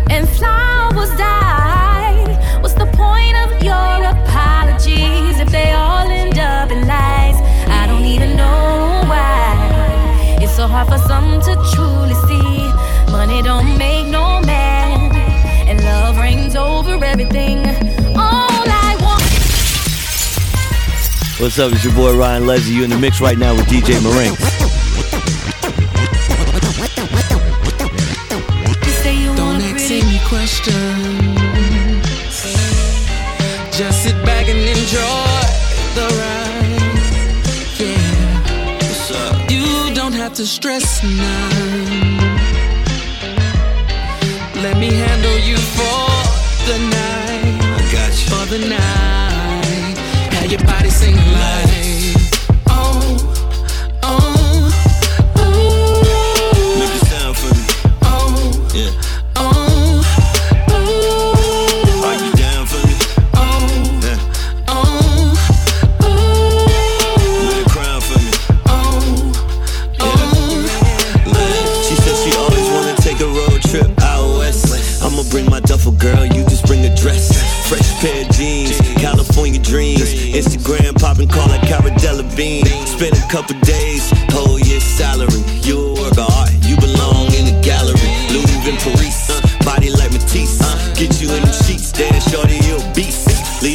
and 0.09 0.27
flowers 0.27 1.11
die. 1.19 2.17
What's 2.63 2.77
the 2.83 2.87
point 2.87 3.37
of 3.45 3.63
your 3.63 3.97
apologies 4.15 5.39
if 5.39 5.51
they 5.51 5.73
all 5.73 6.09
end 6.09 6.39
up 6.39 6.71
in 6.71 6.87
lies? 6.87 7.37
I 7.69 7.87
don't 7.87 8.07
even 8.07 8.39
know 8.39 9.05
why. 9.05 10.39
It's 10.41 10.57
so 10.57 10.67
hard 10.67 10.89
for 10.89 11.01
some 11.07 11.43
to 11.43 11.53
truly 11.75 12.17
see. 12.27 13.13
Money 13.13 13.43
don't 13.43 13.77
make 13.77 14.07
no 14.07 14.41
man, 14.47 15.15
and 15.69 15.85
love 15.85 16.17
reigns 16.17 16.57
over 16.57 17.05
everything. 17.05 17.98
What's 21.41 21.57
up? 21.61 21.73
It's 21.73 21.85
your 21.85 21.95
boy 21.95 22.19
Ryan 22.19 22.49
Leslie. 22.49 22.75
You 22.75 22.83
in 22.83 22.91
the 22.91 22.99
mix 22.99 23.21
right 23.21 23.39
now 23.39 23.55
with 23.55 23.67
DJ 23.67 24.03
Marine. 24.03 24.35
You 28.85 28.93
say 29.03 29.15
you 29.23 29.37
Don't 29.37 29.63
ask 29.63 29.87
pretty 29.87 30.19
questions. 30.27 30.75
Just 33.79 34.03
sit 34.03 34.17
back 34.27 34.49
and 34.49 34.59
enjoy 34.59 35.47
the 35.95 36.07
ride. 36.19 36.99
Yeah. 37.79 38.75
What's 38.75 39.11
up? 39.13 39.49
You 39.49 39.95
don't 39.95 40.15
have 40.15 40.35
to 40.35 40.45
stress 40.45 41.05
none. 41.05 42.19
Let 44.61 44.77
me 44.77 44.93
handle 44.93 45.39
you 45.39 45.57
for 45.57 46.11
the 46.67 46.79
night. 46.91 47.61
I 47.63 47.93
got 47.93 48.11
you. 48.11 48.27
For 48.29 48.59
the 48.59 48.69
night. 48.71 49.08
Have 51.01 51.15
your 51.15 51.68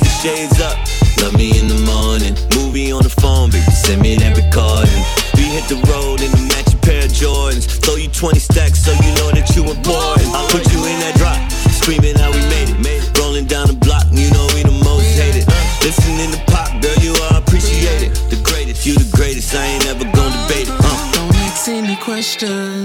the 0.04 0.12
shades 0.22 0.60
up. 0.60 0.76
Love 1.24 1.36
me 1.40 1.56
in 1.58 1.68
the 1.68 1.80
morning. 1.88 2.36
Movie 2.56 2.92
on 2.92 3.04
the 3.04 3.10
phone, 3.10 3.50
baby. 3.50 3.64
Send 3.72 4.02
me 4.02 4.16
that 4.20 4.36
recording. 4.36 5.04
We 5.40 5.48
hit 5.56 5.66
the 5.72 5.80
road 5.88 6.20
in 6.20 6.30
a 6.36 6.42
matching 6.52 6.80
pair 6.84 7.08
of 7.08 7.12
Jordans. 7.12 7.66
Throw 7.82 7.96
you 7.96 8.10
20 8.10 8.40
stacks 8.40 8.84
so 8.84 8.92
you 9.00 9.12
know 9.20 9.32
that 9.32 9.48
you 9.56 9.64
were 9.64 9.80
born. 9.82 10.20
I 10.36 10.44
put 10.52 10.68
you 10.72 10.80
in 10.84 10.98
that 11.00 11.16
drop, 11.16 11.40
screaming 11.72 12.16
how 12.20 12.32
we 12.32 12.44
made 12.52 12.70
it. 12.70 12.78
Rolling 13.20 13.46
down 13.46 13.68
the 13.68 13.80
block, 13.80 14.04
you 14.12 14.30
know 14.36 14.46
we 14.54 14.64
the 14.64 14.76
most 14.84 15.08
hated. 15.16 15.48
Listening 15.82 16.32
to 16.36 16.40
pop, 16.52 16.70
girl, 16.82 16.98
you 17.00 17.16
are 17.30 17.40
appreciated. 17.40 18.12
The 18.30 18.40
greatest, 18.44 18.86
you 18.86 18.96
the 18.96 19.10
greatest. 19.16 19.56
I 19.56 19.66
ain't 19.66 19.88
ever 19.88 20.04
gonna 20.04 20.36
debate 20.44 20.68
it. 20.68 20.76
Uh. 20.76 21.12
Don't 21.16 21.36
ask 21.48 21.68
any 21.70 21.96
questions. 21.98 22.84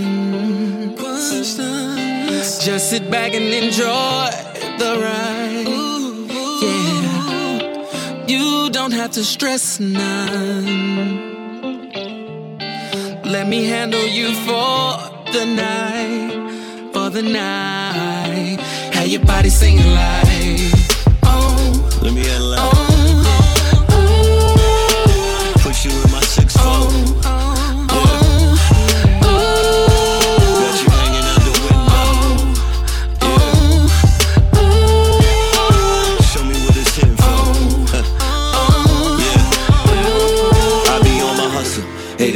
Just 2.64 2.90
sit 2.90 3.10
back 3.10 3.34
and 3.34 3.44
enjoy 3.44 4.30
the 4.78 5.00
ride. 5.02 5.66
Ooh 5.68 5.97
have 8.98 9.12
to 9.12 9.22
stress 9.22 9.78
none. 9.78 10.66
Let 13.24 13.46
me 13.46 13.64
handle 13.66 14.04
you 14.08 14.34
for 14.46 14.98
the 15.32 15.44
night. 15.46 16.90
For 16.92 17.08
the 17.08 17.22
night. 17.22 18.58
Have 18.94 19.06
your 19.06 19.24
body 19.24 19.50
singing 19.50 19.86
like. 19.94 20.72
Oh, 21.22 22.00
Let 22.02 22.12
me 22.12 22.22
handle 22.26 22.50
that. 22.50 22.58
oh, 22.60 23.86
oh, 23.88 24.66
oh. 25.08 25.52
Put 25.62 25.84
you 25.84 25.92
in 25.92 26.10
my 26.10 26.20
six 26.22 26.56
four. 26.56 26.64
oh, 26.66 27.20
oh 27.24 27.37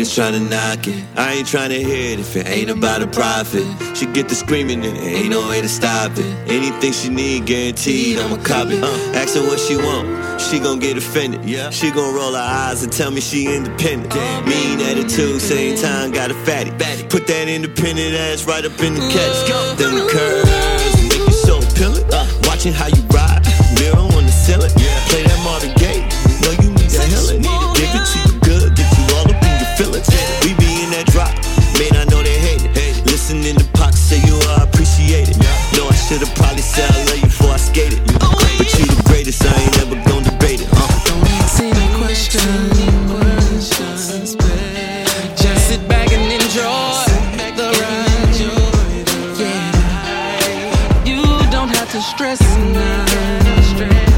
Haters 0.03 0.19
tryna 0.19 0.51
knock 0.51 0.89
it. 0.89 1.05
I 1.17 1.35
ain't 1.35 1.47
tryna 1.47 1.79
hear 1.79 2.15
it 2.15 2.19
if 2.19 2.35
it 2.35 2.49
ain't 2.49 2.71
about 2.71 3.03
a 3.03 3.07
profit. 3.07 3.65
She 3.97 4.07
get 4.07 4.29
the 4.29 4.35
screaming 4.35 4.85
and 4.85 4.97
ain't 4.97 5.31
no 5.31 5.49
way 5.49 5.61
to 5.61 5.69
stop 5.69 6.11
it. 6.17 6.27
Anything 6.51 6.93
she 6.93 7.09
need, 7.09 7.47
guaranteed, 7.47 8.19
I'ma 8.19 8.43
cop 8.43 8.67
it. 8.69 8.83
Uh, 8.83 8.89
ask 9.15 9.37
her 9.37 9.43
what 9.43 9.61
she 9.61 9.77
want. 9.77 10.41
She 10.41 10.59
gon' 10.59 10.81
get 10.81 10.97
offended. 10.97 11.45
Yeah. 11.45 11.71
She 11.71 11.93
gon' 11.93 12.13
roll 12.15 12.33
her 12.33 12.41
eyes 12.41 12.83
and 12.83 12.93
tell 12.93 13.13
me 13.13 13.21
she 13.21 13.47
independent. 13.55 14.13
Mean 14.45 14.81
attitude, 14.81 15.41
same 15.41 15.77
time 15.77 16.11
got 16.11 16.33
a 16.33 16.35
fatty. 16.35 16.73
Put 17.09 17.29
that 17.29 17.47
independent 17.47 18.17
ass 18.17 18.45
right 18.45 18.65
up 18.65 18.81
in 18.81 18.95
the 18.95 19.07
catch. 19.07 19.79
Them 19.79 19.95
curves 20.09 21.03
make 21.05 21.15
you 21.15 21.31
so 21.31 21.59
appealing. 21.59 22.09
Watching 22.49 22.73
how 22.73 22.89
you 22.89 23.03
ride, 23.15 23.47
mirror 23.79 23.99
on 23.99 24.27
the 24.27 24.33
ceiling. 24.33 24.92
Should've 36.13 36.35
probably 36.35 36.61
said 36.61 36.91
I 36.91 37.05
love 37.05 37.17
you 37.17 37.23
before 37.23 37.53
I 37.53 37.57
skated. 37.57 38.01
But 38.05 38.69
you 38.79 38.85
the 38.85 39.03
greatest, 39.07 39.43
I 39.45 39.63
ain't 39.63 39.77
never 39.79 39.97
gonna 40.09 40.29
debate 40.29 40.61
it. 40.61 40.69
Uh. 40.71 40.77
Don't 41.09 41.27
ask 41.41 41.63
any 41.63 41.89
questions. 41.97 42.77
Just 45.41 45.69
sit 45.69 45.89
back 45.89 46.13
and 46.13 46.31
enjoy 46.31 47.07
the 47.57 47.69
ride. 47.81 48.37
Yeah. 49.41 51.05
You 51.07 51.23
don't 51.51 51.71
have 51.71 51.91
to 51.93 52.01
stress 52.03 52.41
none. 52.59 54.12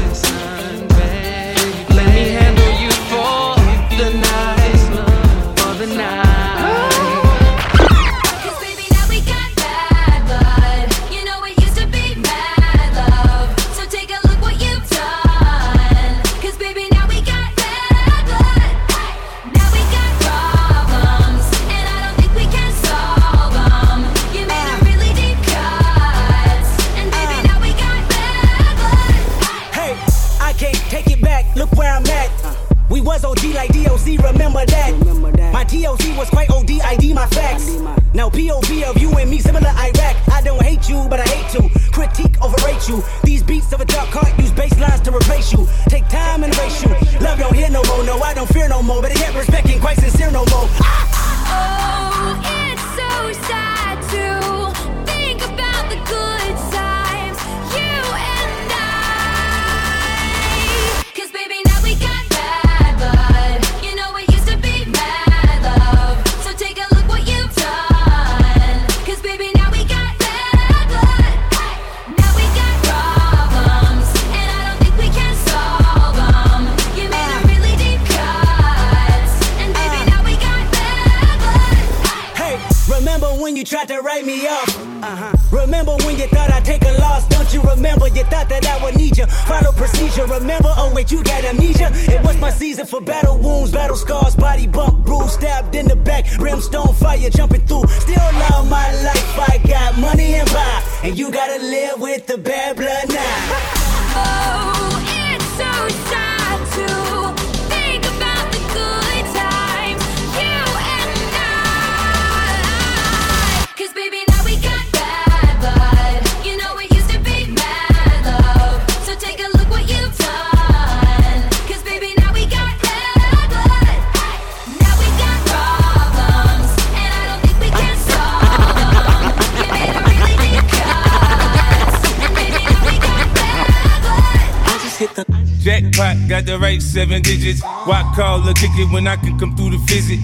Got 136.27 136.45
the 136.45 136.57
right 136.59 136.81
seven 136.81 137.21
digits. 137.21 137.61
Why 137.61 138.01
call 138.15 138.47
or 138.47 138.53
kick 138.53 138.71
it 138.75 138.91
when 138.91 139.07
I 139.07 139.15
can 139.15 139.37
come 139.37 139.55
through 139.55 139.71
the 139.71 139.77
visit? 139.77 140.19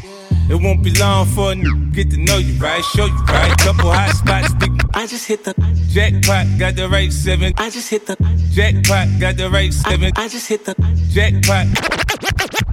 It 0.49 0.61
won't 0.61 0.83
be 0.83 0.91
long 0.95 1.27
for 1.27 1.49
a 1.49 1.55
n- 1.55 1.91
get 1.93 2.09
to 2.11 2.17
know 2.17 2.37
you, 2.37 2.59
right? 2.59 2.83
Show 2.83 3.05
you, 3.05 3.23
right? 3.25 3.57
Couple 3.59 3.91
hot 3.91 4.13
spots, 4.15 4.53
big. 4.55 4.71
I 4.93 5.07
just 5.07 5.27
hit 5.27 5.43
the 5.43 5.53
Jackpot, 5.89 6.47
got 6.59 6.75
the 6.75 6.89
right 6.89 7.11
seven. 7.11 7.53
I 7.57 7.69
just 7.69 7.89
hit 7.89 8.05
the 8.05 8.15
Jackpot, 8.51 9.07
got 9.19 9.37
the 9.37 9.49
right 9.49 9.73
seven. 9.73 10.11
I 10.15 10.27
just 10.27 10.47
hit 10.47 10.65
the 10.65 10.73
Jackpot, 11.11 11.67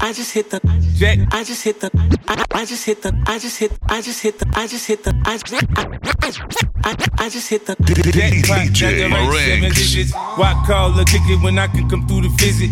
I 0.03 0.13
just 0.13 0.33
hit 0.33 0.51
the 0.51 0.61
Jack. 0.97 1.19
I 1.33 1.45
just 1.45 1.63
hit 1.63 1.81
the 1.81 1.91
I, 2.27 2.45
I 2.53 2.65
just 2.65 2.85
hit 2.85 3.03
the 3.03 3.13
I 3.27 3.39
just 3.39 3.59
hit 3.59 3.73
I 3.89 4.01
just 4.01 4.23
hit 4.23 4.39
the 4.39 4.47
I 4.55 4.67
just 4.67 4.87
hit 4.87 5.05
the 5.05 5.15
I 5.25 5.39
just 5.39 5.55
I, 5.55 6.91
I, 6.91 7.25
I 7.25 7.29
just 7.29 7.49
hit 7.49 7.67
the 7.67 7.75
Jackpot, 7.77 8.67
got 8.75 8.91
the 8.91 9.09
right 9.11 9.47
seven 9.47 9.73
digits. 9.73 10.13
Why 10.15 10.65
call 10.67 10.99
or 10.99 11.05
kick 11.05 11.23
it 11.27 11.43
when 11.43 11.59
I 11.59 11.69
can 11.69 11.89
come 11.89 12.07
through 12.09 12.23
the 12.23 12.29
visit? 12.31 12.71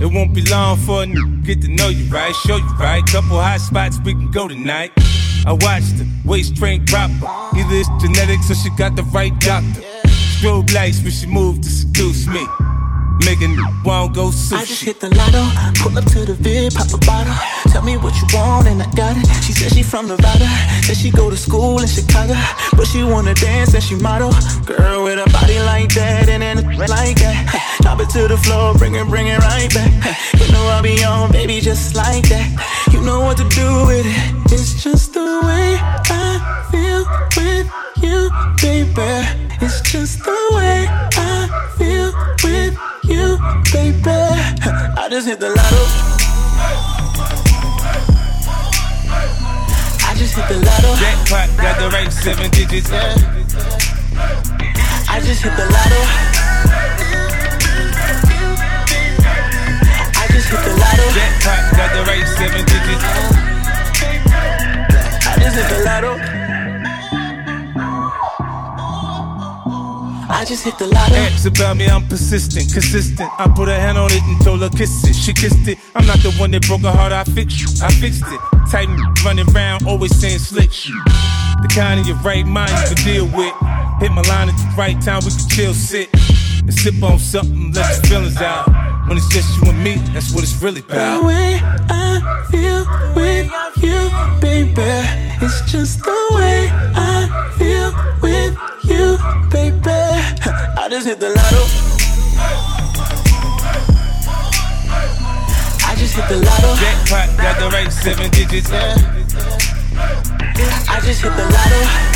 It 0.00 0.06
won't 0.12 0.34
be 0.34 0.42
long 0.42 0.76
for 0.78 1.00
a 1.00 1.06
n- 1.06 1.42
get 1.44 1.62
to 1.62 1.68
know 1.68 1.88
you, 1.88 2.04
right? 2.12 2.34
Show 2.34 2.56
you, 2.56 2.74
right? 2.78 3.04
Couple 3.06 3.40
hot 3.40 3.60
spots, 3.60 3.98
we 4.04 4.12
can 4.12 4.30
go 4.30 4.48
tonight. 4.48 4.92
I 5.46 5.52
watched 5.52 5.98
her, 5.98 6.06
waist 6.24 6.56
train 6.56 6.84
proper. 6.86 7.12
Either 7.56 7.74
it's 7.76 7.88
genetics 8.02 8.50
or 8.50 8.54
she 8.54 8.70
got 8.76 8.96
the 8.96 9.02
right 9.04 9.32
doctor. 9.40 9.80
Strobe 10.40 10.72
lights 10.74 11.00
when 11.02 11.12
she 11.12 11.26
moved 11.26 11.62
to 11.64 11.70
seduce 11.70 12.26
me. 12.26 12.44
Making 13.22 13.56
won't 13.84 14.14
go 14.14 14.30
sushi. 14.30 14.56
I 14.56 14.64
just 14.64 14.82
hit 14.82 15.00
the 15.00 15.08
lotto, 15.14 15.44
pull 15.80 15.96
up 15.96 16.04
to 16.12 16.24
the 16.24 16.34
vid, 16.34 16.74
pop 16.74 16.92
a 16.92 16.98
bottle. 16.98 17.34
Tell 17.70 17.82
me 17.82 17.96
what 17.96 18.14
you 18.20 18.26
want 18.34 18.66
and 18.66 18.82
I 18.82 18.90
got 18.92 19.16
it. 19.16 19.26
She 19.44 19.52
said 19.52 19.72
she 19.72 19.82
from 19.82 20.08
Nevada, 20.08 20.46
said 20.82 20.96
she 20.96 21.10
go 21.10 21.30
to 21.30 21.36
school 21.36 21.80
in 21.80 21.86
Chicago, 21.86 22.34
but 22.76 22.86
she 22.86 23.02
wanna 23.02 23.34
dance 23.34 23.74
and 23.74 23.82
she 23.82 23.94
model. 23.94 24.32
Girl 24.66 25.04
with 25.04 25.18
a 25.18 25.30
body 25.30 25.58
like 25.60 25.94
that 25.94 26.28
and 26.28 26.42
then 26.42 26.56
like 26.76 27.18
that. 27.20 27.78
Drop 27.80 28.00
it 28.00 28.10
to 28.10 28.28
the 28.28 28.36
floor, 28.36 28.74
bring 28.74 28.94
it, 28.94 29.06
bring 29.08 29.28
it 29.28 29.38
right 29.38 29.72
back. 29.72 29.92
You 30.40 30.52
know 30.52 30.64
I'll 30.74 30.82
be 30.82 31.02
on, 31.04 31.30
baby, 31.32 31.60
just 31.60 31.94
like 31.94 32.28
that. 32.28 32.48
You 32.92 33.00
know 33.00 33.20
what 33.20 33.36
to 33.38 33.48
do 33.48 33.86
with 33.86 34.06
it. 34.06 34.52
It's 34.52 34.82
just 34.82 35.14
the 35.14 35.40
way 35.44 35.78
I 35.80 36.66
feel 36.70 37.04
with 37.36 37.66
you, 38.02 38.30
baby. 38.60 39.44
It's 39.60 39.80
just 39.80 40.24
the 40.24 40.36
way 40.54 40.86
I 40.88 41.48
feel 41.78 42.12
with 42.42 42.78
baby. 43.06 44.00
I 44.06 45.08
just 45.10 45.26
hit 45.26 45.40
the 45.40 45.50
lotto. 45.50 45.82
I 50.06 50.14
just 50.16 50.34
hit 50.34 50.48
the 50.48 50.58
lotto. 50.64 50.94
Jackpot 50.96 51.48
got 51.56 51.78
the 51.78 51.90
right 51.90 52.12
seven 52.12 52.50
digits. 52.50 52.90
Yeah. 52.90 53.14
I 55.08 55.20
just 55.20 55.42
hit 55.42 55.56
the 55.56 55.66
lotto. 55.66 56.00
I 60.16 60.26
just 60.30 60.48
hit 60.48 60.60
the 60.64 60.72
lotto. 60.76 61.04
Jackpot 61.14 61.62
got 61.76 61.92
the 61.94 62.02
right 62.04 62.26
seven 62.26 62.64
digits. 62.64 63.04
I 65.26 65.38
just 65.38 65.56
hit 65.56 65.68
the 65.68 65.84
lotto. 65.84 66.33
I 70.44 70.46
just 70.46 70.62
hit 70.62 70.76
the 70.76 70.86
lotto. 70.86 71.14
Ask 71.14 71.48
about 71.48 71.78
me, 71.78 71.86
I'm 71.86 72.06
persistent, 72.06 72.70
consistent. 72.70 73.30
I 73.38 73.48
put 73.48 73.66
a 73.70 73.80
hand 73.80 73.96
on 73.96 74.12
it 74.12 74.22
and 74.24 74.38
told 74.44 74.60
her 74.60 74.68
kiss 74.68 74.92
it. 75.08 75.14
She 75.14 75.32
kissed 75.32 75.66
it. 75.66 75.78
I'm 75.94 76.04
not 76.04 76.18
the 76.18 76.32
one 76.32 76.50
that 76.50 76.66
broke 76.66 76.82
her 76.82 76.90
heart. 76.90 77.12
I 77.12 77.24
fixed 77.24 77.60
you. 77.60 77.68
I 77.82 77.90
fixed 77.90 78.24
it. 78.26 78.40
Tight 78.70 78.88
running 79.24 79.48
around, 79.56 79.86
always 79.86 80.14
saying 80.14 80.40
slick. 80.40 80.70
shit. 80.70 80.92
The 81.62 81.72
kind 81.74 81.98
of 81.98 82.06
your 82.06 82.18
right 82.18 82.44
mind 82.44 82.72
you 82.72 82.94
can 82.94 83.04
deal 83.06 83.24
with. 83.24 83.54
Hit 84.04 84.12
my 84.12 84.20
line 84.28 84.50
at 84.50 84.56
the 84.60 84.74
right 84.76 85.00
time, 85.00 85.22
we 85.24 85.30
can 85.30 85.48
chill, 85.48 85.72
sit 85.72 86.12
and 86.12 86.74
sip 86.74 87.02
on 87.02 87.18
something, 87.18 87.72
let 87.72 87.96
your 87.96 88.02
feelings 88.04 88.36
out. 88.36 88.83
When 89.06 89.18
it's 89.18 89.28
just 89.28 89.60
you 89.60 89.68
and 89.68 89.84
me, 89.84 89.96
that's 90.14 90.32
what 90.32 90.42
it's 90.42 90.62
really 90.62 90.80
about. 90.80 91.20
The 91.20 91.26
way 91.26 91.60
I 91.90 92.20
feel 92.50 92.86
with 93.14 93.52
you, 93.82 94.08
baby, 94.40 94.72
it's 95.44 95.60
just 95.70 96.02
the 96.02 96.16
way 96.32 96.70
I 96.72 97.28
feel 97.58 97.92
with 98.22 98.56
you, 98.84 99.18
baby. 99.50 99.82
I 100.80 100.88
just 100.88 101.06
hit 101.06 101.20
the 101.20 101.28
lotto. 101.28 101.66
I 105.86 105.94
just 105.96 106.14
hit 106.16 106.26
the 106.28 106.36
lotto. 106.36 106.74
Jackpot 106.80 107.36
got 107.36 107.58
the 107.60 107.68
right 107.76 107.92
seven 107.92 108.30
digits. 108.30 108.70
Yeah. 108.70 108.94
I 110.88 111.00
just 111.04 111.20
hit 111.20 111.36
the 111.36 111.44
lotto. 111.44 112.14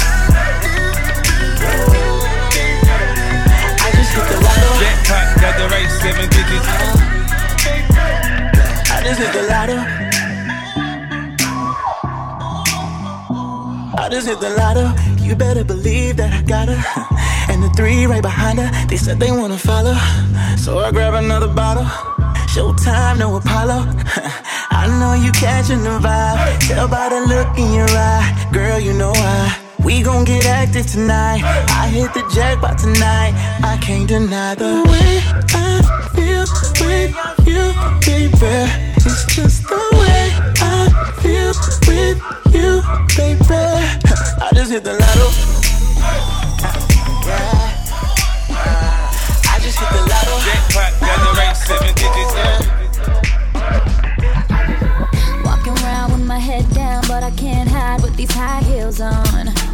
Got 5.08 5.56
the 5.56 5.66
right 5.72 5.88
seven 5.88 6.28
digits. 6.28 6.68
I 8.92 9.00
just 9.02 9.20
hit 9.20 9.32
the 9.32 9.42
lotto. 9.48 9.78
I 13.96 14.08
just 14.10 14.26
hit 14.28 14.40
the 14.40 14.50
lotto. 14.50 14.92
You 15.24 15.34
better 15.34 15.64
believe 15.64 16.18
that 16.18 16.32
I 16.32 16.42
got 16.42 16.68
her. 16.68 17.14
And 17.50 17.62
the 17.62 17.70
three 17.70 18.04
right 18.04 18.20
behind 18.20 18.58
her, 18.58 18.70
they 18.88 18.98
said 18.98 19.18
they 19.18 19.32
wanna 19.32 19.56
follow. 19.56 19.94
So 20.58 20.80
I 20.80 20.90
grab 20.90 21.14
another 21.14 21.48
bottle. 21.48 21.84
Showtime, 22.52 23.18
no 23.18 23.36
Apollo. 23.36 23.86
I 24.70 24.86
know 25.00 25.14
you 25.14 25.32
catching 25.32 25.82
the 25.82 25.98
vibe. 25.98 26.68
Tell 26.68 26.86
by 26.86 27.08
the 27.08 27.20
look 27.26 27.56
in 27.56 27.72
your 27.72 27.88
eye. 27.88 28.50
Girl, 28.52 28.78
you 28.78 28.92
know 28.92 29.12
why. 29.12 29.67
We 29.88 30.02
gon' 30.02 30.24
get 30.26 30.44
active 30.44 30.86
tonight. 30.86 31.40
I 31.42 31.88
hit 31.88 32.12
the 32.12 32.20
jackpot 32.34 32.76
tonight. 32.76 33.32
I 33.64 33.78
can't 33.80 34.06
deny 34.06 34.54
the 34.54 34.84
way 34.84 35.22
I 35.56 35.80
feel 36.12 36.44
with 36.84 37.16
you, 37.48 37.72
baby. 38.04 38.68
It's 38.96 39.24
just 39.34 39.62
the 39.66 39.80
way 39.96 40.28
I 40.60 40.92
feel 41.22 41.54
with 41.88 42.20
you, 42.52 42.82
baby. 43.16 43.64
I 44.44 44.50
just 44.52 44.70
hit 44.70 44.84
the 44.84 44.92
lotto. 44.92 45.28
I 49.48 49.58
just 49.62 49.78
hit 49.80 49.88
the 49.88 50.02
lotto. 50.04 50.36
Jackpot 50.44 50.92
got 51.00 51.18
the 51.24 51.32
right 51.40 51.56
seven 51.56 51.94
digits. 51.96 52.34
Walking 55.46 55.76
around 55.82 56.12
with 56.12 56.26
my 56.26 56.38
head 56.38 56.68
down, 56.74 57.04
but 57.08 57.22
I 57.22 57.30
can't 57.30 57.70
hide 57.70 58.02
with 58.02 58.14
these 58.16 58.32
high 58.32 58.60
heels 58.64 59.00
on. 59.00 59.67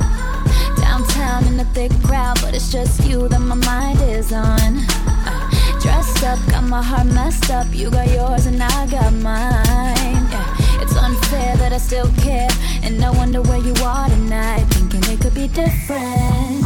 Downtown 1.24 1.52
in 1.52 1.56
the 1.56 1.64
thick 1.72 1.92
crowd, 2.02 2.38
but 2.42 2.54
it's 2.54 2.70
just 2.70 3.02
you 3.08 3.28
that 3.28 3.40
my 3.40 3.54
mind 3.54 3.98
is 4.02 4.30
on. 4.32 4.84
Uh, 5.26 5.50
dressed 5.80 6.22
up, 6.22 6.38
got 6.50 6.64
my 6.64 6.82
heart 6.82 7.06
messed 7.06 7.50
up. 7.50 7.66
You 7.72 7.90
got 7.90 8.08
yours 8.10 8.44
and 8.44 8.62
I 8.62 8.86
got 8.86 9.12
mine. 9.14 10.20
Yeah. 10.32 10.82
It's 10.82 10.94
unfair 10.96 11.56
that 11.56 11.72
I 11.72 11.78
still 11.78 12.10
care, 12.22 12.50
and 12.82 13.02
I 13.02 13.10
wonder 13.10 13.40
where 13.40 13.58
you 13.58 13.74
are 13.82 14.08
tonight. 14.08 14.64
Thinking 14.74 15.02
it 15.12 15.20
could 15.20 15.34
be 15.34 15.48
different, 15.48 16.62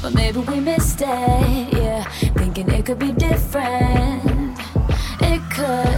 but 0.00 0.14
maybe 0.14 0.38
we 0.38 0.60
missed 0.60 1.00
it. 1.00 1.72
Yeah, 1.72 2.04
thinking 2.38 2.70
it 2.70 2.86
could 2.86 3.00
be 3.00 3.10
different. 3.10 4.58
It 5.20 5.40
could, 5.50 5.91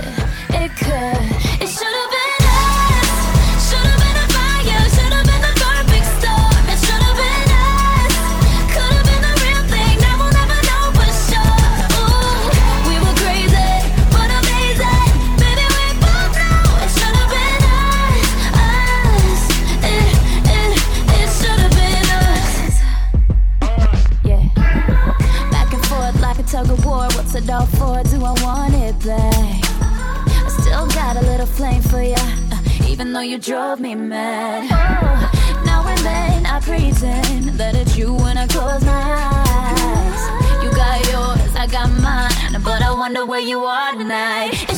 you 33.35 33.40
drove 33.40 33.81
me 33.81 33.97
mad. 33.97 34.68
Oh, 34.70 35.64
now 35.66 35.85
and 35.88 35.99
then 36.07 36.47
I 36.47 36.61
pretend 36.61 37.49
that 37.59 37.75
it's 37.75 37.97
you 37.97 38.14
when 38.14 38.38
I 38.38 38.47
close 38.47 38.85
my 38.85 38.92
eyes. 38.92 40.23
You 40.62 40.70
got 40.70 41.01
yours, 41.11 41.57
I 41.57 41.66
got 41.66 41.90
mine, 42.01 42.62
but 42.62 42.81
I 42.81 42.92
wonder 42.92 43.27
where 43.27 43.40
you 43.40 43.64
are 43.64 43.92
tonight. 43.94 44.53
It 44.70 44.77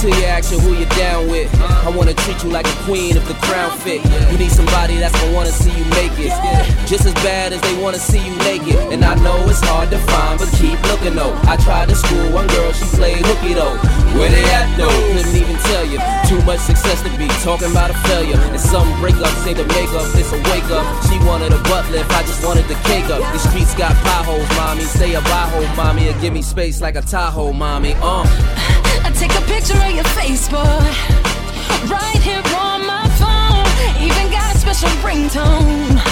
To 0.00 0.08
you, 0.08 0.16
you 0.16 0.58
who 0.64 0.72
you 0.80 0.86
down 0.96 1.28
with. 1.28 1.52
I 1.60 1.92
wanna 1.92 2.14
treat 2.14 2.42
you 2.42 2.48
like 2.48 2.64
a 2.64 2.76
queen 2.88 3.18
if 3.18 3.28
the 3.28 3.34
crown 3.44 3.68
fit. 3.84 4.00
You 4.32 4.38
need 4.38 4.50
somebody 4.50 4.96
that's 4.96 5.12
gonna 5.20 5.34
wanna 5.34 5.52
see 5.52 5.76
you 5.76 5.84
make 5.92 6.16
it. 6.16 6.32
Just 6.88 7.04
as 7.04 7.12
bad 7.20 7.52
as 7.52 7.60
they 7.60 7.76
wanna 7.76 7.98
see 7.98 8.16
you 8.16 8.34
naked. 8.38 8.80
And 8.88 9.04
I 9.04 9.14
know 9.20 9.36
it's 9.44 9.60
hard 9.60 9.90
to 9.90 9.98
find, 10.08 10.40
but 10.40 10.48
keep 10.56 10.80
looking 10.88 11.16
though. 11.16 11.36
I 11.44 11.60
tried 11.60 11.90
to 11.90 11.94
school 11.94 12.32
one 12.32 12.46
girl, 12.48 12.72
she 12.72 12.84
played 12.96 13.20
hooky 13.26 13.52
though. 13.52 13.76
Where 14.16 14.30
they 14.30 14.42
at 14.48 14.72
though? 14.80 14.88
Couldn't 14.88 15.36
even 15.36 15.56
tell 15.68 15.84
you. 15.84 16.00
Too 16.24 16.40
much 16.48 16.60
success 16.60 17.02
to 17.04 17.10
be 17.20 17.28
talking 17.44 17.70
about 17.70 17.90
a 17.90 17.96
failure. 18.08 18.40
And 18.56 18.60
some 18.60 18.88
breakup 19.04 19.36
say 19.44 19.52
the 19.52 19.68
makeup, 19.68 20.08
it's 20.16 20.32
a 20.32 20.40
wake 20.48 20.70
up. 20.72 20.88
She 21.12 21.20
wanted 21.28 21.52
a 21.52 21.60
butt 21.68 21.84
lift, 21.92 22.08
I 22.16 22.22
just 22.22 22.40
wanted 22.40 22.64
the 22.72 22.78
cake 22.88 23.12
up. 23.12 23.20
The 23.20 23.38
streets 23.38 23.74
got 23.76 23.92
potholes, 24.00 24.48
mommy. 24.56 24.80
Say 24.80 25.12
a 25.12 25.20
bye 25.20 25.52
hole, 25.52 25.68
mommy, 25.76 26.08
or 26.08 26.16
give 26.24 26.32
me 26.32 26.40
space 26.40 26.80
like 26.80 26.96
a 26.96 27.02
Tahoe, 27.02 27.52
mommy. 27.52 27.92
Uh. 28.00 28.79
Take 29.14 29.34
a 29.34 29.42
picture 29.42 29.76
of 29.76 29.90
your 29.94 30.04
face, 30.04 30.48
boy. 30.48 30.58
Right 31.88 32.20
here 32.22 32.42
on 32.56 32.86
my 32.86 33.06
phone. 33.20 34.02
Even 34.02 34.30
got 34.30 34.54
a 34.54 34.58
special 34.58 34.88
ringtone 35.04 36.09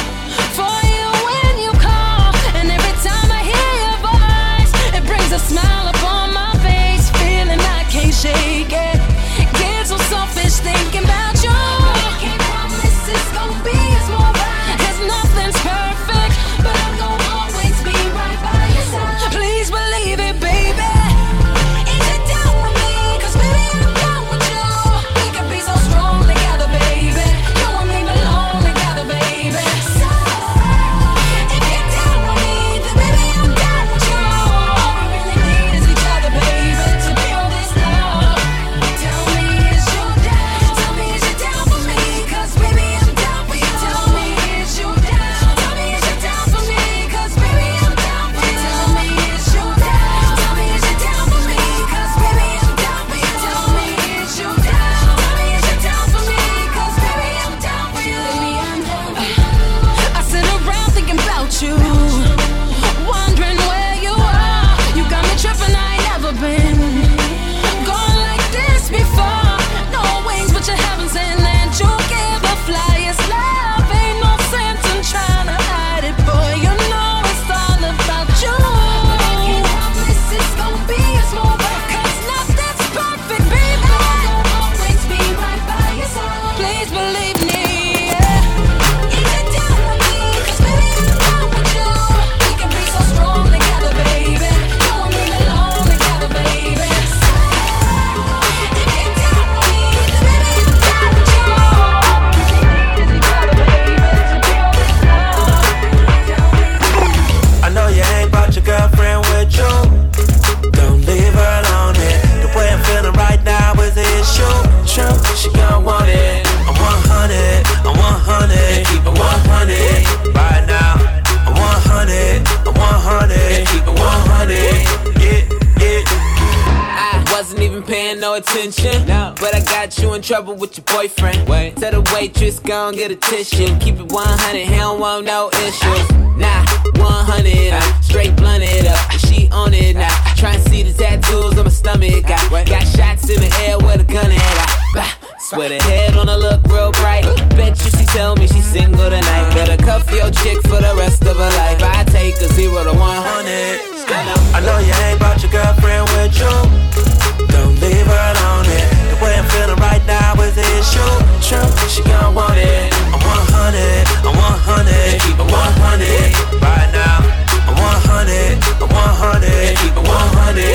attention. 128.39 129.07
No. 129.07 129.35
But 129.41 129.55
I 129.55 129.61
got 129.61 129.99
you 129.99 130.15
in 130.15 130.23
trouble 130.23 130.55
with 130.55 130.79
your 130.79 130.85
boyfriend. 130.85 131.49
Wait. 131.49 131.77
Tell 131.77 131.91
the 131.91 132.03
waitress, 132.15 132.59
go 132.61 132.89
and 132.89 132.97
get 132.97 133.11
a 133.11 133.17
tissue. 133.17 133.77
Keep 133.79 134.01
it 134.01 134.13
100, 134.13 134.67
he 134.67 134.77
don't 134.77 135.01
want 135.01 135.27
no 135.27 135.51
issues. 135.67 136.11
Nah, 136.39 136.65
100, 136.97 137.75
uh, 137.75 138.01
straight 138.01 138.33
it 138.39 138.87
up. 138.87 139.11
She 139.27 139.49
on 139.51 139.75
it 139.75 139.97
now. 139.97 140.09
Try 140.37 140.55
and 140.55 140.63
see 140.71 140.83
the 140.83 140.93
tattoos 140.93 141.59
on 141.59 141.65
my 141.65 141.71
stomach. 141.71 142.27
Got, 142.27 142.51
got 142.51 142.87
shots 142.87 143.29
in 143.29 143.41
the 143.41 143.51
air 143.67 143.77
with 143.79 144.01
a 144.01 144.05
gun 144.05 144.31
at. 144.31 144.57
I, 144.95 145.15
Swear 145.41 145.71
the 145.71 145.83
head 145.83 146.17
on 146.17 146.29
her 146.29 146.37
look 146.37 146.63
real 146.67 146.93
bright. 146.93 147.25
Bet 147.57 147.79
you 147.83 147.91
she 147.91 148.05
tell 148.07 148.37
me 148.37 148.47
she's 148.47 148.65
single 148.65 149.11
tonight. 149.11 149.55
Better 149.55 149.83
cuff 149.83 150.11
your 150.13 150.31
chick 150.31 150.61
for 150.63 150.81
the 150.81 150.95
rest 150.97 151.23
of 151.23 151.37
her 151.37 151.53
life. 151.57 151.83
I 151.83 152.05
take 152.05 152.37
a 152.37 152.49
zero 152.53 152.85
to 152.85 152.93
one 152.93 153.23
hundred. 153.23 153.81
I 154.11 154.61
know 154.61 154.79
you 154.79 154.93
ain't 155.07 155.19
brought 155.19 155.43
your 155.43 155.53
girlfriend 155.53 156.09
with 156.11 156.39
you. 156.39 157.28
Don't 157.47 157.79
leave 157.81 158.07
her 158.07 158.35
on 158.51 158.67
it. 158.67 158.87
The 159.11 159.17
way 159.23 159.35
I'm 159.39 159.47
feeling 159.47 159.79
right 159.79 160.05
now 160.07 160.35
is 160.43 160.55
the 160.55 160.67
issue. 160.79 161.13
True, 161.47 161.71
she 161.89 162.03
gon' 162.03 162.35
want 162.35 162.59
it. 162.59 162.93
I'm 163.15 163.23
100, 163.23 164.27
I'm 164.27 164.35
100, 164.35 165.23
keep 165.23 165.39
it 165.39 165.47
100 165.47 166.59
right 166.61 166.91
now. 166.93 167.23
I'm 167.71 167.79
100, 167.79 168.59
I'm 168.83 168.91
100, 168.91 169.79
keep 169.79 169.95
it 169.95 170.05
100. 170.05 170.67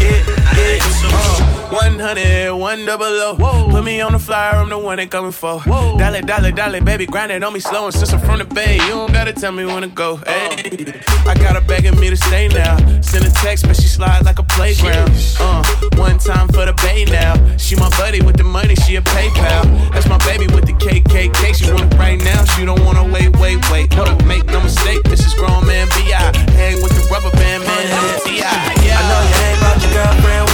Yeah, 0.00 0.22
yeah. 0.22 0.53
Uh. 0.82 1.54
100, 1.74 2.54
one 2.54 2.86
double 2.86 3.04
O. 3.04 3.68
Put 3.70 3.84
me 3.84 4.00
on 4.00 4.12
the 4.12 4.18
flyer, 4.18 4.54
I'm 4.54 4.68
the 4.68 4.78
one 4.78 4.96
they 4.98 5.06
coming 5.06 5.32
for. 5.32 5.58
Whoa. 5.60 5.98
Dollar, 5.98 6.20
dollar, 6.20 6.52
dollar, 6.52 6.80
baby, 6.80 7.04
grind 7.06 7.32
it 7.32 7.42
on 7.42 7.52
me 7.52 7.58
slow. 7.58 7.86
And 7.86 7.94
since 7.94 8.12
I'm 8.12 8.20
from 8.20 8.38
the 8.38 8.44
bay, 8.44 8.76
you 8.76 8.90
don't 8.90 9.12
gotta 9.12 9.32
tell 9.32 9.50
me 9.50 9.64
when 9.64 9.82
to 9.82 9.88
go. 9.88 10.16
Hey, 10.18 11.00
I 11.26 11.34
got 11.34 11.56
her 11.56 11.66
begging 11.66 11.98
me 11.98 12.10
to 12.10 12.16
stay 12.16 12.46
now. 12.48 12.76
Send 13.00 13.24
a 13.24 13.30
text, 13.30 13.66
but 13.66 13.74
she 13.76 13.88
slide 13.88 14.24
like 14.24 14.38
a 14.38 14.44
playground. 14.44 15.10
Uh, 15.40 15.64
one 15.96 16.18
time 16.18 16.46
for 16.48 16.64
the 16.64 16.74
bay 16.82 17.04
now. 17.06 17.34
She 17.56 17.74
my 17.74 17.88
buddy 17.98 18.22
with 18.22 18.36
the 18.36 18.44
money, 18.44 18.76
she 18.76 18.96
a 18.96 19.02
PayPal. 19.02 19.64
That's 19.92 20.08
my 20.08 20.18
baby 20.18 20.46
with 20.54 20.66
the 20.66 20.74
KKK. 20.74 21.54
She 21.54 21.70
want 21.72 21.92
it 21.92 21.98
right 21.98 22.22
now, 22.22 22.44
she 22.44 22.64
don't 22.64 22.84
wanna 22.84 23.04
wait, 23.12 23.36
wait, 23.38 23.58
wait. 23.72 23.92
Hold 23.94 24.08
up, 24.08 24.24
make 24.26 24.44
no 24.46 24.60
mistake, 24.60 25.02
this 25.04 25.26
is 25.26 25.34
grown 25.34 25.66
man 25.66 25.88
B.I. 25.88 26.36
Hang 26.54 26.82
with 26.82 26.92
the 26.92 27.08
rubber 27.10 27.30
band 27.32 27.64
man, 27.64 28.20
T.I. 28.24 28.84
Yeah. 28.86 28.94
I 28.94 29.02
know 29.10 29.20
you 29.26 29.38
ain't 29.42 29.58
brought 29.58 29.82
your 29.82 29.92
girlfriend 29.92 30.53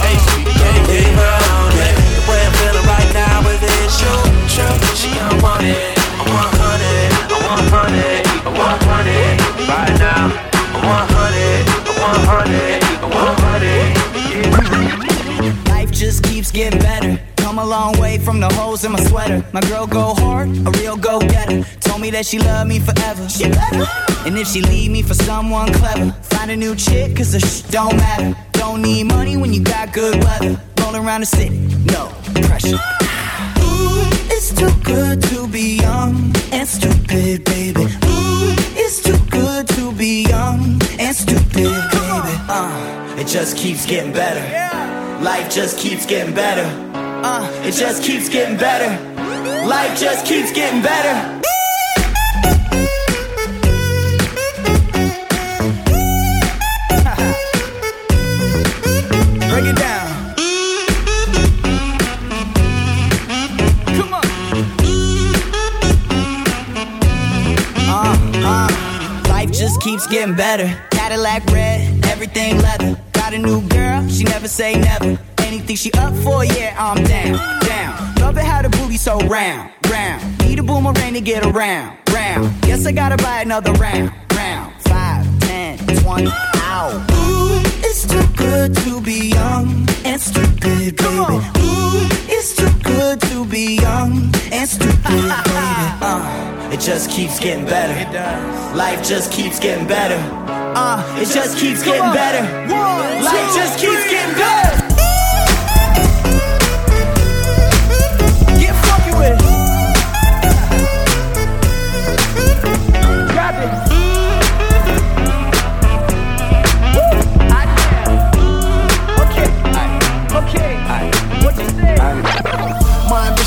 Hey, 0.00 0.16
don't 0.60 0.86
leave 0.88 1.16
her 1.16 1.50
it. 1.80 1.94
The 1.96 2.22
way 2.28 2.40
I'm 2.44 2.52
feeling 2.60 2.86
right 2.86 3.10
now 3.14 3.40
is 3.48 3.60
the 3.60 3.72
issue. 3.86 4.18
True, 4.52 4.76
she 4.94 5.10
want 5.42 5.64
it. 5.64 5.96
I'm 6.20 6.28
100, 6.28 7.30
I'm 7.32 7.64
100, 7.72 8.26
I'm 8.46 8.54
100 8.54 9.40
right 9.68 9.96
now. 9.98 10.28
I'm 10.76 10.84
100, 10.84 11.64
I'm 11.88 11.96
100, 12.28 12.82
I'm 13.04 13.10
100. 13.10 14.10
Yeah. 14.44 15.72
Life 15.72 15.90
just 15.90 16.22
keeps 16.24 16.50
getting 16.50 16.80
better. 16.80 17.18
Come 17.36 17.58
a 17.58 17.64
long 17.64 17.98
way 17.98 18.18
from 18.18 18.40
the 18.40 18.48
holes 18.54 18.84
in 18.84 18.92
my 18.92 19.00
sweater. 19.04 19.44
My 19.52 19.60
girl 19.62 19.86
go 19.86 20.14
hard, 20.14 20.48
a 20.66 20.70
real 20.78 20.96
go 20.96 21.18
getter. 21.20 21.64
Told 21.80 22.00
me 22.00 22.10
that 22.10 22.26
she 22.26 22.38
love 22.38 22.66
me 22.66 22.78
forever. 22.78 23.28
She 23.28 23.48
better. 23.48 23.86
And 24.26 24.36
if 24.38 24.48
she 24.48 24.60
leave 24.60 24.90
me 24.90 25.02
for 25.02 25.14
someone 25.14 25.72
clever, 25.72 26.12
find 26.22 26.50
a 26.50 26.56
new 26.56 26.76
chick, 26.76 27.16
cause 27.16 27.32
the 27.32 27.40
sh 27.40 27.62
don't 27.62 27.96
matter. 27.96 28.36
Don't 28.70 28.82
need 28.82 29.02
money 29.08 29.36
when 29.36 29.52
you 29.52 29.64
got 29.64 29.92
good 29.92 30.14
weather. 30.22 30.56
Roll 30.78 30.94
around 30.94 31.22
the 31.22 31.26
city, 31.26 31.58
no 31.86 32.06
pressure. 32.46 32.78
Ooh, 33.58 34.06
it's 34.30 34.54
too 34.54 34.70
good 34.84 35.20
to 35.22 35.48
be 35.48 35.78
young 35.78 36.32
and 36.52 36.68
stupid, 36.68 37.44
baby. 37.46 37.82
Ooh, 37.82 38.54
it's 38.78 39.02
too 39.02 39.18
good 39.28 39.66
to 39.70 39.90
be 39.90 40.22
young 40.22 40.80
and 41.00 41.16
stupid, 41.16 41.52
baby. 41.52 42.32
Uh, 42.48 43.16
it 43.18 43.26
just 43.26 43.56
keeps 43.56 43.86
getting 43.86 44.12
better. 44.12 44.44
Life 45.20 45.52
just 45.52 45.76
keeps 45.76 46.06
getting 46.06 46.32
better. 46.32 46.66
Uh, 46.94 47.50
it 47.64 47.72
just 47.72 48.04
keeps 48.04 48.28
getting 48.28 48.56
better. 48.56 48.88
Life 49.66 49.98
just 49.98 50.24
keeps 50.24 50.52
getting 50.52 50.80
better. 50.80 51.40
Getting 70.10 70.34
better. 70.34 70.66
Cadillac 70.90 71.46
red, 71.46 72.04
everything 72.06 72.58
leather. 72.58 73.00
Got 73.12 73.32
a 73.32 73.38
new 73.38 73.66
girl, 73.68 74.06
she 74.08 74.24
never 74.24 74.48
say 74.48 74.74
never. 74.74 75.18
Anything 75.38 75.76
she 75.76 75.92
up 75.92 76.14
for, 76.16 76.44
yeah, 76.44 76.74
I'm 76.76 77.02
down, 77.04 77.38
down. 77.60 78.14
Love 78.16 78.36
it 78.36 78.44
how 78.44 78.60
the 78.60 78.68
booty 78.70 78.96
so 78.96 79.18
round, 79.20 79.70
round. 79.88 80.38
Need 80.40 80.58
a 80.58 80.62
boomerang 80.62 81.14
to 81.14 81.20
get 81.20 81.46
around, 81.46 81.96
round. 82.12 82.60
Guess 82.62 82.86
I 82.86 82.92
gotta 82.92 83.16
buy 83.18 83.42
another 83.42 83.72
round, 83.74 84.12
round. 84.34 84.74
Five, 84.82 85.24
ten, 85.40 85.78
twenty, 86.02 86.28
ow. 86.56 87.06
Ooh, 87.12 87.60
it's 87.86 88.04
too 88.06 88.26
good 88.36 88.74
to 88.78 89.00
be 89.00 89.28
young 89.28 89.86
and 90.04 90.20
stupid, 90.20 90.60
baby. 90.60 91.04
Ooh, 91.04 92.08
it's 92.28 92.56
too 92.56 92.59
good 92.96 93.20
to 93.20 93.44
be 93.44 93.76
young 93.76 94.12
and 94.52 94.68
stupid, 94.68 94.98
baby. 95.04 95.86
Uh, 96.02 96.70
it 96.72 96.80
just 96.80 97.10
keeps 97.10 97.38
getting 97.38 97.64
better. 97.64 97.92
It 97.94 98.12
does. 98.12 98.76
Life 98.76 99.06
just 99.06 99.32
keeps 99.32 99.58
getting 99.58 99.86
better. 99.86 100.18
Uh, 100.48 101.02
it 101.18 101.28
just 101.28 101.58
keeps 101.58 101.82
getting 101.82 102.12
better. 102.12 102.44
Life 103.24 103.54
just 103.54 103.78
keeps 103.78 104.04
getting 104.10 104.34
better. 104.34 104.79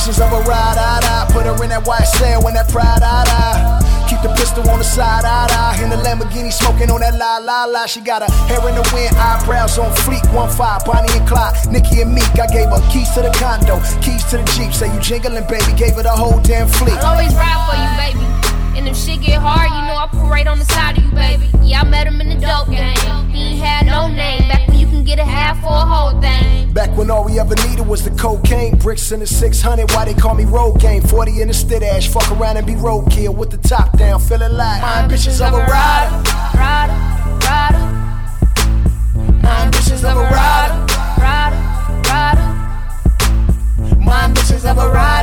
Ambitions 0.03 0.19
of 0.19 0.33
a 0.35 0.43
ride, 0.43 0.75
I 0.75 0.99
die. 0.99 1.31
Put 1.31 1.45
her 1.45 1.55
in 1.63 1.69
that 1.69 1.87
white 1.87 2.03
cell 2.03 2.43
when 2.43 2.55
that 2.55 2.67
pride, 2.67 2.99
I 2.99 3.23
die. 3.23 4.03
Keep 4.11 4.19
the 4.19 4.35
pistol 4.35 4.67
on 4.67 4.79
the 4.79 4.83
side, 4.83 5.23
I 5.23 5.47
die. 5.47 5.79
In 5.81 5.89
the 5.89 5.95
Lamborghini 5.95 6.51
smoking 6.51 6.91
on 6.91 6.99
that 6.99 7.15
la 7.15 7.37
la 7.37 7.63
la. 7.63 7.85
She 7.85 8.01
got 8.01 8.19
her 8.19 8.27
hair 8.51 8.59
in 8.67 8.75
the 8.75 8.83
wind, 8.91 9.15
eyebrows 9.15 9.79
on 9.79 9.95
fleek. 10.03 10.27
One 10.35 10.51
five, 10.51 10.83
Bonnie 10.83 11.07
and 11.15 11.25
Clyde, 11.25 11.55
Nikki 11.71 12.01
and 12.01 12.13
Meek. 12.13 12.35
I 12.35 12.51
gave 12.51 12.67
her 12.67 12.83
keys 12.91 13.15
to 13.15 13.23
the 13.23 13.31
condo, 13.39 13.79
keys 14.03 14.27
to 14.27 14.43
the 14.43 14.47
Jeep. 14.51 14.75
Say 14.75 14.91
you 14.91 14.99
jingling, 14.99 15.47
baby. 15.47 15.71
Gave 15.79 15.95
her 15.95 16.03
the 16.03 16.11
whole 16.11 16.41
damn 16.43 16.67
fleet. 16.67 16.99
I'll 16.99 17.15
always 17.15 17.31
ride 17.31 17.63
for 17.63 17.79
you, 17.79 18.19
baby. 18.19 18.52
And 18.75 18.87
if 18.87 18.97
shit 18.97 19.21
get 19.21 19.39
hard, 19.39 19.69
you 19.69 19.81
know 19.87 19.95
I 19.95 20.07
put 20.11 20.27
right 20.29 20.47
on 20.47 20.57
the 20.57 20.65
side 20.65 20.97
of 20.97 21.03
you, 21.03 21.11
baby. 21.11 21.47
Yeah, 21.61 21.81
I 21.81 21.83
met 21.83 22.07
him 22.07 22.19
in 22.21 22.29
the 22.29 22.35
dope 22.35 22.69
game. 22.69 22.95
He 23.29 23.53
ain't 23.53 23.63
had 23.63 23.85
no 23.85 24.07
name. 24.07 24.49
Back 24.49 24.67
when 24.67 24.79
you 24.79 24.87
can 24.87 25.03
get 25.03 25.19
a 25.19 25.23
half 25.23 25.61
for 25.61 25.67
a 25.67 25.85
whole 25.85 26.19
thing. 26.19 26.73
Back 26.73 26.89
when 26.97 27.11
all 27.11 27.23
we 27.23 27.39
ever 27.39 27.55
needed 27.67 27.87
was 27.87 28.03
the 28.03 28.09
cocaine, 28.11 28.75
bricks 28.77 29.11
in 29.11 29.19
the 29.19 29.27
600. 29.27 29.91
Why 29.91 30.05
they 30.05 30.15
call 30.15 30.33
me 30.33 30.45
road 30.45 30.79
game? 30.79 31.03
40 31.03 31.41
in 31.41 31.47
the 31.49 31.53
stid 31.53 31.83
ash. 31.83 32.07
Fuck 32.07 32.31
around 32.31 32.57
and 32.57 32.65
be 32.65 32.73
roadkill 32.73 33.35
with 33.35 33.51
the 33.51 33.57
top 33.57 33.95
down, 33.97 34.19
feeling 34.19 34.53
like 34.53 34.81
my 34.81 35.03
ambitions 35.03 35.39
of 35.39 35.53
a 35.53 35.57
rider. 35.57 36.15
Rider, 36.57 36.93
rider. 37.45 37.79
My 39.43 39.65
ambitions 39.65 40.03
of 40.03 40.17
a 40.17 40.23
rider. 40.23 40.93
Rider, 41.21 41.57
rider. 42.09 42.47
My 43.99 44.23
ambitions 44.23 44.65
of 44.65 44.77
a 44.79 44.89
rider. 44.89 45.13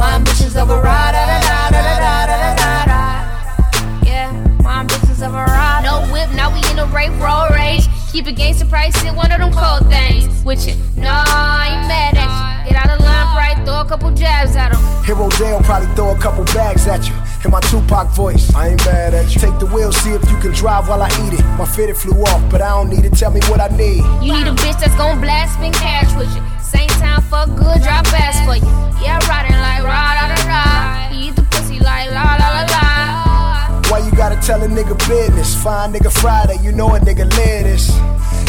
My 0.00 0.14
ambitions 0.14 0.56
of 0.56 0.70
a 0.70 0.80
rider. 0.80 1.12
da, 1.12 1.40
da, 1.40 1.70
da, 1.70 2.00
da, 2.00 2.26
da, 2.26 2.54
da, 2.56 2.84
da. 2.86 4.02
Yeah, 4.02 4.32
my 4.62 4.80
ambitions 4.80 5.20
of 5.20 5.34
a 5.34 5.44
ride. 5.44 5.82
No 5.84 6.10
whip, 6.10 6.30
now 6.30 6.48
we 6.50 6.60
in 6.70 6.78
a 6.78 6.86
rape 6.86 7.12
road 7.20 7.50
rage. 7.50 7.86
Keep 8.10 8.26
a 8.26 8.32
gangster 8.32 8.64
price 8.64 8.96
in 9.04 9.14
one 9.14 9.30
of 9.30 9.40
them 9.40 9.52
cold 9.52 9.90
things. 9.90 10.42
With 10.42 10.66
you, 10.66 10.74
no, 10.96 11.12
I 11.12 11.76
ain't 11.76 11.86
mad 11.86 12.16
at 12.16 12.64
you. 12.64 12.70
Get 12.70 12.82
out 12.82 12.98
of 12.98 13.04
line, 13.04 13.36
right? 13.36 13.62
Throw 13.66 13.82
a 13.82 13.84
couple 13.84 14.10
jabs 14.12 14.56
at 14.56 14.72
him. 14.72 15.04
Hero 15.04 15.28
Dale 15.36 15.60
probably 15.60 15.94
throw 15.94 16.16
a 16.16 16.18
couple 16.18 16.44
bags 16.46 16.86
at 16.86 17.06
you. 17.06 17.14
In 17.42 17.50
my 17.50 17.60
Tupac 17.60 18.08
voice, 18.08 18.54
I 18.54 18.68
ain't 18.68 18.84
mad 18.84 19.14
at 19.14 19.34
you. 19.34 19.40
Take 19.40 19.58
the 19.58 19.66
wheel, 19.66 19.90
see 19.92 20.10
if 20.10 20.22
you 20.30 20.36
can 20.38 20.52
drive 20.52 20.88
while 20.88 21.02
I 21.02 21.08
eat 21.24 21.32
it. 21.32 21.44
My 21.56 21.64
fitted 21.64 21.96
flew 21.96 22.20
off, 22.24 22.50
but 22.50 22.60
I 22.60 22.68
don't 22.68 22.90
need 22.90 23.04
it. 23.06 23.14
Tell 23.14 23.30
me 23.30 23.40
what 23.48 23.60
I 23.60 23.68
need. 23.76 24.04
You 24.20 24.32
need 24.34 24.46
a 24.46 24.52
bitch 24.52 24.78
that's 24.78 24.94
gon' 24.96 25.20
blast 25.20 25.54
spin 25.54 25.72
cash 25.72 26.14
with 26.16 26.28
you. 26.36 26.42
Same 26.60 26.88
time, 27.00 27.22
fuck 27.22 27.48
good, 27.56 27.80
drop 27.82 28.06
fast 28.08 28.44
for 28.44 28.56
you. 28.56 28.70
Yeah, 29.02 29.18
riding 29.26 29.56
like 29.56 29.82
ride, 29.82 30.20
ride, 30.20 30.44
ride. 30.44 31.12
He 31.12 31.28
eat 31.28 31.36
the 31.36 31.42
pussy 31.44 31.78
like 31.80 32.10
la, 32.10 32.36
la, 32.36 32.48
la, 32.60 32.62
la. 32.68 33.90
Why 33.90 33.98
you 34.04 34.12
gotta 34.12 34.36
tell 34.46 34.62
a 34.62 34.68
nigga 34.68 34.96
business? 35.08 35.54
Fine 35.62 35.94
nigga 35.94 36.12
Friday, 36.12 36.58
you 36.62 36.72
know 36.72 36.94
a 36.94 37.00
nigga 37.00 37.24
live 37.36 37.64
this. 37.64 37.88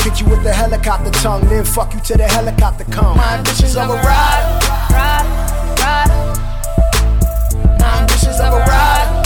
Hit 0.03 0.19
you 0.19 0.27
with 0.27 0.43
the 0.43 0.51
helicopter 0.51 1.11
tongue, 1.11 1.47
then 1.47 1.63
fuck 1.63 1.93
you 1.93 1.99
till 2.01 2.17
the 2.17 2.27
helicopter 2.27 2.83
come. 2.85 3.17
My 3.17 3.37
ambitions 3.37 3.77
of 3.77 3.89
a 3.89 3.93
rider. 3.93 4.05
Rider, 4.05 4.93
rider. 4.93 5.29
My 5.29 5.40
ambitions 8.21 8.39
of 8.39 8.53
a 8.53 8.59
rider. 8.59 9.21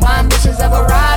My 0.00 0.18
ambitions 0.18 0.60
of 0.60 0.72
a. 0.72 1.09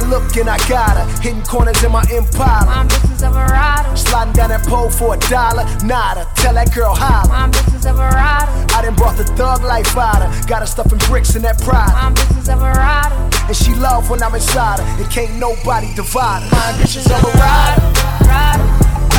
One 0.00 0.10
look 0.10 0.36
and 0.36 0.48
I 0.48 0.56
got 0.68 0.96
her. 0.96 1.06
Hidden 1.20 1.42
corners 1.42 1.82
in 1.84 1.92
my 1.92 2.04
empire. 2.10 2.64
My 2.64 2.86
bitch 2.86 3.12
is 3.12 3.22
a 3.22 3.26
Verado. 3.26 3.96
Sliding 3.96 4.32
down 4.32 4.48
that 4.48 4.66
pole 4.66 4.88
for 4.88 5.14
a 5.14 5.18
dollar. 5.28 5.64
Nada. 5.84 6.26
Tell 6.36 6.54
that 6.54 6.74
girl 6.74 6.94
holla. 6.94 7.28
My 7.28 7.48
bitch 7.48 7.74
is 7.74 7.84
a 7.84 7.92
Verado. 7.92 8.72
I 8.72 8.82
done 8.82 8.94
brought 8.94 9.16
the 9.16 9.24
thug 9.24 9.62
life 9.62 9.96
out 9.96 10.22
of. 10.22 10.46
Got 10.46 10.60
her 10.60 10.66
stuffing 10.66 10.98
bricks 11.08 11.36
in 11.36 11.42
that 11.42 11.60
pride. 11.60 11.92
My 11.92 12.12
bitch 12.12 12.38
is 12.38 12.48
a 12.48 12.54
Verado. 12.56 13.48
And 13.48 13.56
she 13.56 13.74
love 13.74 14.08
when 14.08 14.22
I'm 14.22 14.34
inside 14.34 14.80
her. 14.80 15.02
And 15.02 15.10
can't 15.10 15.36
nobody 15.36 15.92
divide 15.94 16.44
her. 16.44 16.50
My 16.50 16.72
bitch 16.80 16.96
is 16.96 17.06
a 17.06 17.18
Verado. 17.20 17.84
Rider, 18.24 18.68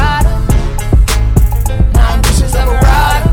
rider. 0.02 0.36
My 1.94 2.18
bitch 2.22 2.44
is 2.44 2.56
a 2.56 2.66
Verado. 2.66 3.31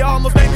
Y'all 0.00 0.12
almost 0.12 0.34
made 0.34 0.49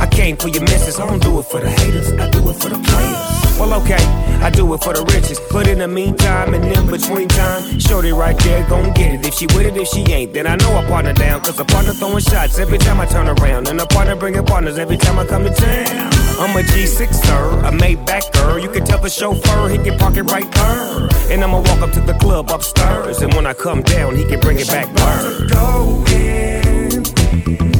I 0.00 0.06
came 0.06 0.36
for 0.36 0.48
your 0.48 0.62
missus. 0.62 0.98
I 0.98 1.06
don't 1.06 1.22
do 1.22 1.38
it 1.40 1.44
for 1.44 1.60
the 1.60 1.70
haters, 1.70 2.12
I 2.12 2.28
do 2.30 2.48
it 2.50 2.54
for 2.54 2.68
the 2.68 2.78
players. 2.78 3.38
Well, 3.58 3.74
okay, 3.82 3.98
I 4.40 4.50
do 4.50 4.72
it 4.74 4.84
for 4.84 4.92
the 4.94 5.02
riches. 5.12 5.40
But 5.50 5.66
in 5.66 5.78
the 5.78 5.88
meantime, 5.88 6.54
and 6.54 6.64
in 6.64 6.86
between 6.86 7.26
time, 7.26 7.80
Shorty 7.80 8.12
right 8.12 8.38
there 8.38 8.64
gon' 8.68 8.94
get 8.94 9.14
it. 9.14 9.26
If 9.26 9.34
she 9.34 9.46
with 9.46 9.66
it, 9.66 9.76
if 9.76 9.88
she 9.88 10.02
ain't, 10.12 10.32
then 10.32 10.46
I 10.46 10.54
know 10.56 10.76
I 10.76 10.86
partner 10.86 11.12
down. 11.12 11.40
Cause 11.40 11.58
a 11.58 11.64
partner 11.64 11.92
throwing 11.92 12.20
shots 12.20 12.58
every 12.60 12.78
time 12.78 13.00
I 13.00 13.06
turn 13.06 13.26
around. 13.26 13.66
And 13.66 13.80
a 13.80 13.86
partner 13.86 14.14
bringing 14.14 14.46
partners 14.46 14.78
every 14.78 14.96
time 14.96 15.18
I 15.18 15.26
come 15.26 15.42
to 15.42 15.50
town. 15.50 16.12
I'm 16.38 16.56
a 16.56 16.62
G6, 16.62 17.14
sir, 17.14 17.50
a 17.66 17.72
Maybach 17.72 18.32
girl. 18.32 18.60
You 18.60 18.70
can 18.70 18.84
tell 18.84 19.00
the 19.00 19.10
chauffeur 19.10 19.68
he 19.70 19.78
can 19.78 19.98
park 19.98 20.16
it 20.16 20.22
right 20.22 20.50
there. 20.52 21.08
And 21.32 21.42
I'ma 21.42 21.58
walk 21.58 21.80
up 21.82 21.90
to 21.92 22.00
the 22.00 22.14
club 22.14 22.50
upstairs. 22.50 23.22
And 23.22 23.34
when 23.34 23.44
I 23.44 23.54
come 23.54 23.82
down, 23.82 24.14
he 24.14 24.24
can 24.24 24.38
bring 24.38 24.60
it 24.60 24.68
back 24.68 24.86
word. 24.86 25.50
Go 25.50 26.04
in. 26.12 27.77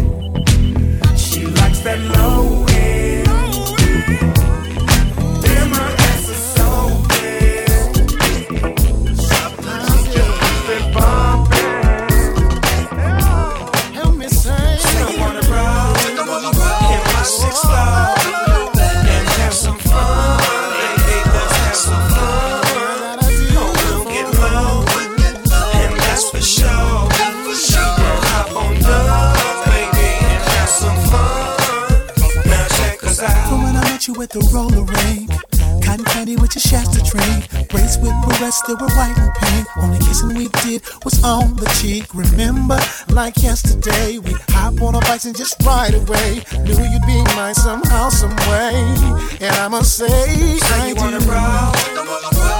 Roller 34.53 34.84
rink. 34.84 35.30
Cotton 35.84 36.05
candy 36.05 36.36
with 36.36 36.55
your 36.55 36.62
Shasta 36.62 37.01
drink. 37.11 37.49
Braids 37.70 37.99
with 37.99 38.12
barrettes 38.24 38.61
that 38.66 38.76
were 38.80 38.93
white 38.99 39.16
and 39.16 39.32
pink. 39.34 39.66
Only 39.82 39.99
kissing 39.99 40.34
we 40.36 40.49
did 40.62 40.82
was 41.05 41.22
on 41.24 41.57
the 41.57 41.66
cheek. 41.80 42.05
Remember, 42.14 42.78
like 43.09 43.36
yesterday, 43.43 44.18
we 44.18 44.32
hop 44.51 44.80
on 44.82 44.95
our 44.95 45.01
bikes 45.03 45.24
and 45.24 45.36
just 45.36 45.57
ride 45.64 45.95
away. 45.95 46.43
Knew 46.64 46.76
you'd 46.76 47.07
be 47.07 47.18
mine 47.36 47.55
somehow, 47.55 48.09
some 48.11 48.34
way. 48.51 48.74
And 49.41 49.55
I'ma 49.62 49.82
say, 49.82 50.07
Say 50.09 50.80
I 50.80 50.89
you 50.89 50.95
wanna 50.97 51.20
do. 51.20 51.30
roll 51.30 51.72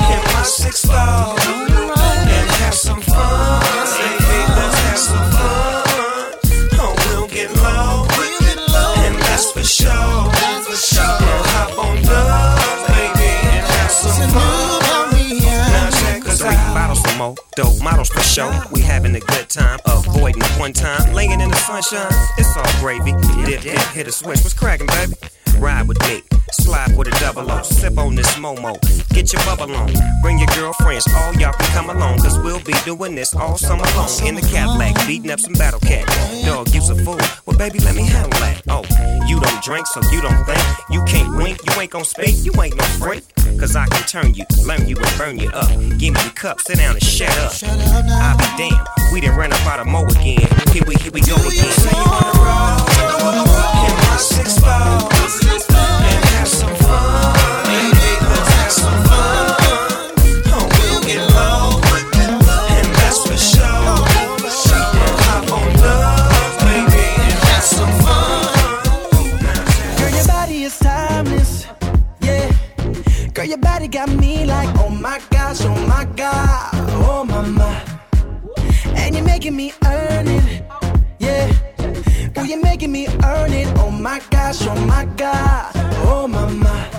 in 0.09 0.23
my 0.35 0.43
six 0.45 0.85
ball 0.87 1.37
and 1.39 2.51
have 2.63 2.75
some 2.75 3.01
fun. 3.03 3.61
Baby, 3.99 4.41
let's 4.57 4.79
have 4.89 4.99
some 4.99 5.31
fun. 5.33 5.68
And 9.39 10.33
that's 10.33 10.67
for 10.67 10.75
sure. 10.75 11.17
We'll 11.21 11.43
hop 11.55 11.79
on 11.79 12.03
love, 12.03 12.89
baby, 12.89 13.31
and 13.55 13.67
have 13.67 13.91
some 13.91 14.31
fun. 14.31 15.13
Now 15.71 15.91
check 15.91 16.27
us 16.27 16.41
Three 16.41 16.57
bottles 16.75 17.01
for 17.01 17.17
more, 17.17 17.35
dope 17.55 17.83
models 17.83 18.09
for 18.09 18.21
show. 18.21 18.51
We 18.73 18.81
having 18.81 19.15
a 19.15 19.21
good 19.21 19.49
time, 19.49 19.79
avoiding 19.87 20.43
one 20.59 20.73
time, 20.73 21.13
laying 21.13 21.41
in 21.41 21.51
the 21.51 21.57
sunshine. 21.57 22.13
It's 22.37 22.57
all 22.57 22.81
gravy. 22.81 23.13
Dip, 23.45 23.63
dip, 23.63 23.79
hit 23.95 24.09
a 24.09 24.13
switch. 24.13 24.41
What's 24.43 24.55
cracking, 24.55 24.87
baby? 24.87 25.15
Ride 25.57 25.89
with 25.89 26.01
me, 26.03 26.23
slide 26.53 26.97
with 26.97 27.09
a 27.09 27.21
double 27.21 27.51
O. 27.51 27.63
Sip 27.63 27.99
on 27.99 28.15
this 28.15 28.35
Momo, 28.35 28.79
get 29.11 29.33
your 29.33 29.43
bubble 29.45 29.75
on. 29.75 29.93
Bring 30.23 30.39
your 30.39 30.49
girlfriends, 30.49 31.07
all 31.15 31.35
y'all 31.35 31.53
can 31.53 31.67
come 31.73 31.91
along. 31.91 32.19
Cause 32.19 32.39
we'll 32.39 32.61
be 32.61 32.75
doing 32.85 33.15
this 33.15 33.35
all 33.35 33.57
summer 33.57 33.85
long. 33.97 34.09
In 34.25 34.35
the 34.35 34.43
Cadillac, 34.43 34.95
beating 35.07 35.31
up 35.31 35.41
some 35.41 35.55
battle 35.55 35.81
cat. 35.81 36.07
Dog, 36.45 36.69
you's 36.75 36.91
a 36.91 36.95
fool. 36.95 37.19
Well, 37.47 37.59
baby, 37.59 37.79
let 37.81 37.95
me 37.95 38.03
handle 38.03 38.31
that. 38.41 38.63
Oh, 38.69 38.85
you 39.27 39.41
don't 39.41 39.63
drink, 39.63 39.87
so 39.87 40.01
you 40.11 40.21
don't 40.21 40.45
think. 40.45 40.63
You 40.91 41.03
can't 41.05 41.37
wink, 41.37 41.59
you 41.65 41.81
ain't 41.81 41.91
gon' 41.91 42.05
speak, 42.05 42.37
you 42.45 42.53
ain't 42.63 42.77
no 42.77 42.85
freak. 43.03 43.25
Cause 43.59 43.75
I 43.75 43.87
can 43.87 44.07
turn 44.07 44.35
you, 44.35 44.45
learn 44.65 44.87
you, 44.87 44.97
and 44.97 45.19
burn 45.19 45.39
you 45.39 45.51
up. 45.51 45.69
Give 45.99 46.15
me 46.15 46.21
the 46.23 46.33
cup, 46.35 46.61
sit 46.61 46.79
down 46.79 46.95
and 46.95 47.03
shut 47.03 47.37
up. 47.39 47.53
I'll 47.65 48.39
be 48.39 48.45
damned, 48.57 48.87
we 49.13 49.21
done 49.21 49.37
ran 49.37 49.53
up 49.53 49.67
out 49.67 49.81
of 49.81 49.87
Mo 49.87 50.05
again. 50.07 50.47
Here 50.73 50.85
we, 50.87 50.95
here 50.97 51.13
we 51.13 51.21
go 51.23 51.35
again. 51.35 52.88
My 84.19 84.25
gosh, 84.31 84.67
oh 84.67 84.75
my 84.87 85.05
god, 85.17 85.71
oh 86.09 86.27
my 86.27 86.51
my. 86.51 86.98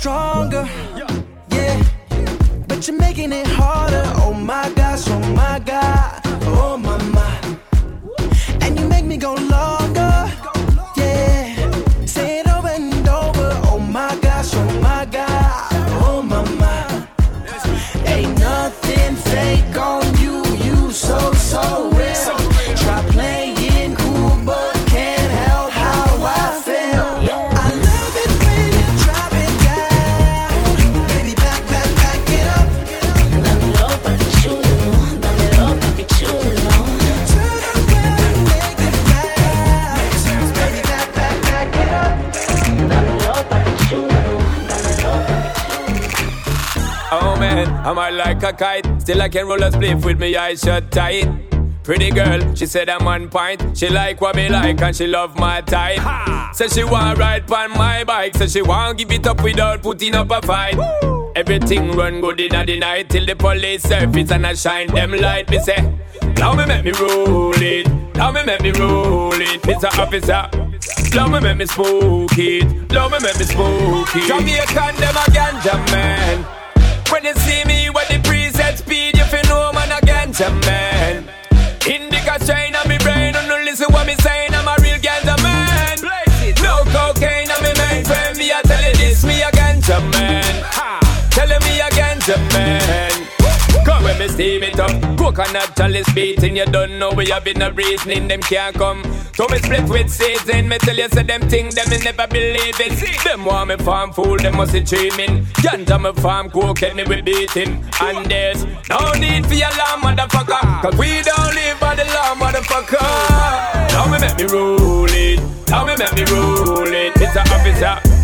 Wish 0.00 0.39
I'm 47.82 47.96
high 47.96 48.10
like 48.10 48.42
a 48.42 48.52
kite. 48.52 49.00
Still 49.00 49.22
I 49.22 49.28
can 49.28 49.46
roll 49.46 49.62
a 49.62 49.70
spliff 49.70 50.04
with 50.04 50.20
me 50.20 50.36
eyes 50.36 50.60
shut 50.60 50.90
tight. 50.90 51.26
Pretty 51.82 52.10
girl, 52.10 52.54
she 52.54 52.66
said 52.66 52.90
I'm 52.90 53.06
on 53.06 53.30
point. 53.30 53.76
She 53.76 53.88
like 53.88 54.20
what 54.20 54.36
me 54.36 54.50
like 54.50 54.80
and 54.82 54.94
she 54.94 55.06
love 55.06 55.38
my 55.38 55.62
type. 55.62 55.98
Ha! 55.98 56.50
Said 56.52 56.72
she 56.72 56.84
want 56.84 57.18
ride 57.18 57.50
on 57.50 57.70
my 57.70 58.04
bike. 58.04 58.36
Said 58.36 58.50
she 58.50 58.60
want 58.60 58.98
give 58.98 59.10
it 59.10 59.26
up 59.26 59.42
without 59.42 59.82
putting 59.82 60.14
up 60.14 60.30
a 60.30 60.42
fight. 60.42 60.76
Woo! 60.76 61.32
Everything 61.34 61.92
run 61.92 62.20
good 62.20 62.38
in 62.40 62.66
the 62.66 62.78
night 62.78 63.08
till 63.08 63.24
the 63.24 63.34
police 63.34 63.82
surface 63.82 64.30
and 64.30 64.46
I 64.46 64.54
shine 64.54 64.88
them 64.88 65.12
light. 65.12 65.48
Me 65.48 65.58
say, 65.60 65.80
now 66.36 66.52
me 66.52 66.66
make 66.66 66.84
me 66.84 66.92
roll 66.92 67.54
it. 67.56 67.88
Now 68.14 68.30
me 68.30 68.44
make 68.44 68.60
me 68.60 68.72
roll 68.72 69.32
it, 69.32 69.62
Mr. 69.62 69.98
Officer. 69.98 70.50
Love 71.16 71.30
me 71.30 71.40
make 71.40 71.56
me 71.56 71.66
smoke 71.66 72.36
it. 72.36 72.92
Love 72.92 73.10
me 73.12 73.18
make 73.22 73.38
me 73.38 73.44
smoke 73.44 74.14
it. 74.14 74.28
Jamaican 74.28 74.96
them 75.00 75.16
a 75.16 75.24
ganja 75.30 75.90
man. 75.90 76.59
When 77.10 77.24
you 77.24 77.34
see 77.34 77.64
me 77.64 77.90
with 77.90 78.08
the 78.08 78.18
preset 78.22 78.78
speed, 78.78 79.16
you 79.18 79.24
feel 79.24 79.42
no 79.48 79.72
man 79.72 79.90
a 79.90 80.00
man. 80.64 81.28
Indica 81.86 82.42
strain 82.42 82.74
on 82.76 82.88
me 82.88 82.98
brain, 82.98 83.32
no 83.32 83.60
listen 83.64 83.92
what 83.92 84.06
me 84.06 84.14
saying. 84.14 84.54
I'm 84.54 84.66
a 84.66 84.76
real 84.80 84.96
ganja 84.98 85.36
man. 85.42 85.98
No 86.62 86.84
cocaine 86.84 87.50
on 87.50 87.62
me 87.62 87.72
friend. 88.04 88.38
Me 88.38 88.50
a 88.50 88.62
tell 88.62 88.82
you 88.82 88.94
this, 88.96 89.24
me 89.24 89.42
a 89.42 89.50
ganja 89.50 90.00
man. 90.12 90.64
Telling 91.30 91.60
me 91.60 91.80
a 91.80 91.88
ganja 91.90 92.36
man. 92.52 93.19
Me 94.20 94.28
steam 94.28 94.62
it 94.62 94.78
up. 94.78 94.90
Coconut 95.16 95.74
chalice 95.74 96.12
beating, 96.12 96.54
you 96.54 96.66
don't 96.66 96.98
know 96.98 97.10
we 97.10 97.30
have 97.30 97.42
been 97.42 97.62
a 97.62 97.72
reasoning, 97.72 98.28
them 98.28 98.42
can't 98.42 98.76
come. 98.76 99.02
So 99.34 99.46
me 99.48 99.56
split 99.56 99.88
with 99.88 100.10
seeds 100.10 100.46
in, 100.50 100.68
me 100.68 100.76
tell 100.76 100.94
you 100.94 101.08
say 101.08 101.22
them 101.22 101.40
thing, 101.48 101.70
them 101.70 101.88
me 101.88 101.96
never 102.04 102.26
believe 102.26 102.78
it. 102.78 103.24
Them 103.24 103.46
want 103.46 103.68
me 103.70 103.76
farm 103.78 104.12
fool, 104.12 104.36
them 104.36 104.58
must 104.58 104.74
be 104.74 104.80
dreaming. 104.80 105.46
Ganja 105.64 105.98
me 105.98 106.12
farm 106.20 106.50
cocaine, 106.50 106.96
me 106.96 107.04
will 107.04 107.22
beat 107.22 107.52
him. 107.52 107.80
And 108.02 108.26
there's 108.26 108.62
no 108.90 109.12
need 109.14 109.46
for 109.46 109.54
your 109.54 109.70
law, 109.70 109.96
motherfucker. 109.96 110.52
Ah. 110.52 110.80
Cause 110.82 110.98
we 110.98 111.22
don't 111.22 111.54
live 111.54 111.80
by 111.80 111.94
the 111.94 112.04
law, 112.04 112.34
motherfucker. 112.34 113.00
Now 113.88 114.04
me 114.12 114.18
make 114.20 114.36
me 114.36 114.44
roll 114.52 115.08
it. 115.08 115.40
Now 115.70 115.86
me 115.86 115.96
make 115.96 116.12
me 116.12 116.24
roll 116.24 116.92
it. 116.92 117.12
It's 117.16 117.36
a 117.36 117.40
officer. 117.40 118.19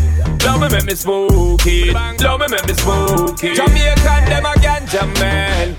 Love 0.46 0.60
me, 0.60 0.68
make 0.68 0.84
me 0.86 0.94
smoke 0.94 1.66
it. 1.66 1.92
Love 2.22 2.38
me, 2.38 2.46
make 2.48 2.66
me 2.68 2.74
smoke 2.74 3.42
it. 3.42 3.56
Jamaican, 3.56 4.24
them 4.30 4.46
a 4.46 4.54
ganja 4.62 5.02
man. 5.18 5.74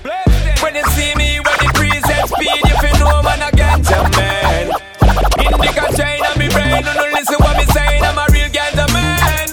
When 0.60 0.74
you 0.74 0.84
see 0.92 1.14
me, 1.16 1.40
when 1.40 1.56
the 1.64 1.72
breeze 1.72 2.04
at 2.04 2.28
speed, 2.28 2.60
you 2.68 2.76
feel 2.76 2.98
no 3.00 3.22
man 3.22 3.40
a 3.40 3.50
ganja 3.56 4.04
man. 4.12 4.68
Indica 5.40 5.88
chain 5.96 6.20
on 6.20 6.38
me 6.38 6.48
brain, 6.52 6.84
no, 6.84 6.92
no 6.92 7.04
listen 7.16 7.40
what 7.40 7.56
me 7.56 7.64
saying, 7.72 8.04
I'm 8.04 8.18
a 8.18 8.26
real 8.28 8.50
ganja 8.52 8.84
man. 8.92 9.48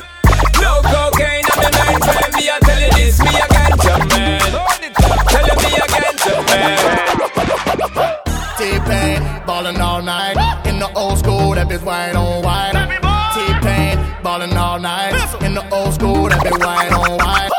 No 0.59 0.83
cocaine 0.83 1.47
on 1.47 1.63
me 1.63 1.69
mind, 1.79 2.03
friend, 2.03 2.31
me 2.35 2.51
I 2.51 2.59
tell 2.59 2.81
you 2.83 2.91
this, 2.99 3.15
me 3.23 3.31
a 3.39 3.47
ganja 3.55 3.95
man. 4.11 4.51
Tell 5.31 5.47
me 5.63 5.71
a 5.79 5.87
ganja 5.95 6.35
man. 6.51 7.15
T-Pain, 8.59 9.47
ballin' 9.47 9.79
all 9.79 10.01
night, 10.01 10.35
in 10.67 10.79
the 10.79 10.91
old 10.93 11.19
school, 11.19 11.55
that 11.55 11.69
bitch 11.69 11.83
white 11.83 12.15
on 12.15 12.43
white 12.43 12.84
all 14.75 14.81
night. 14.81 15.43
In 15.43 15.53
the 15.53 15.63
old 15.73 15.93
school, 15.93 16.27
that 16.27 16.43
be 16.43 16.49
white 16.49 16.91
on 16.91 17.17
white. 17.17 17.49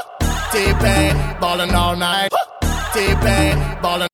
T-Pain, 0.52 1.40
ballin' 1.40 1.74
all 1.74 1.96
night. 1.96 2.30
T-Pain, 2.92 3.56
ballin'. 3.80 4.08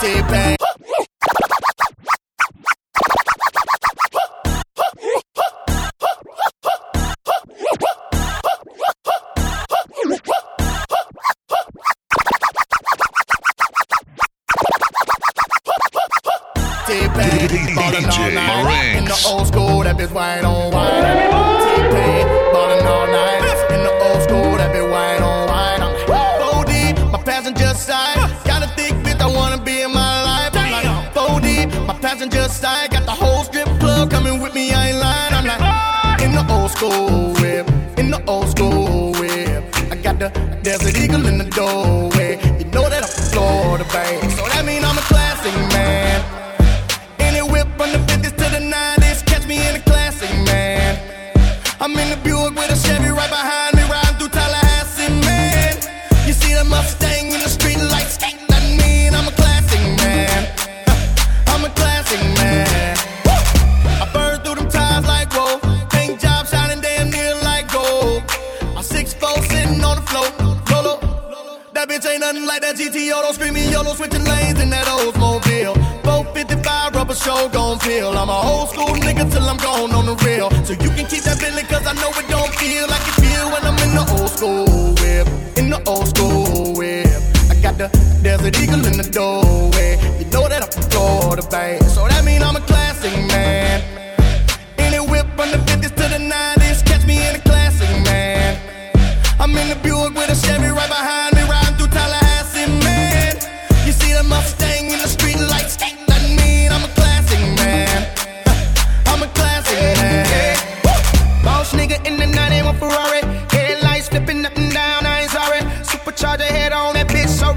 T-Pain. 0.00 0.65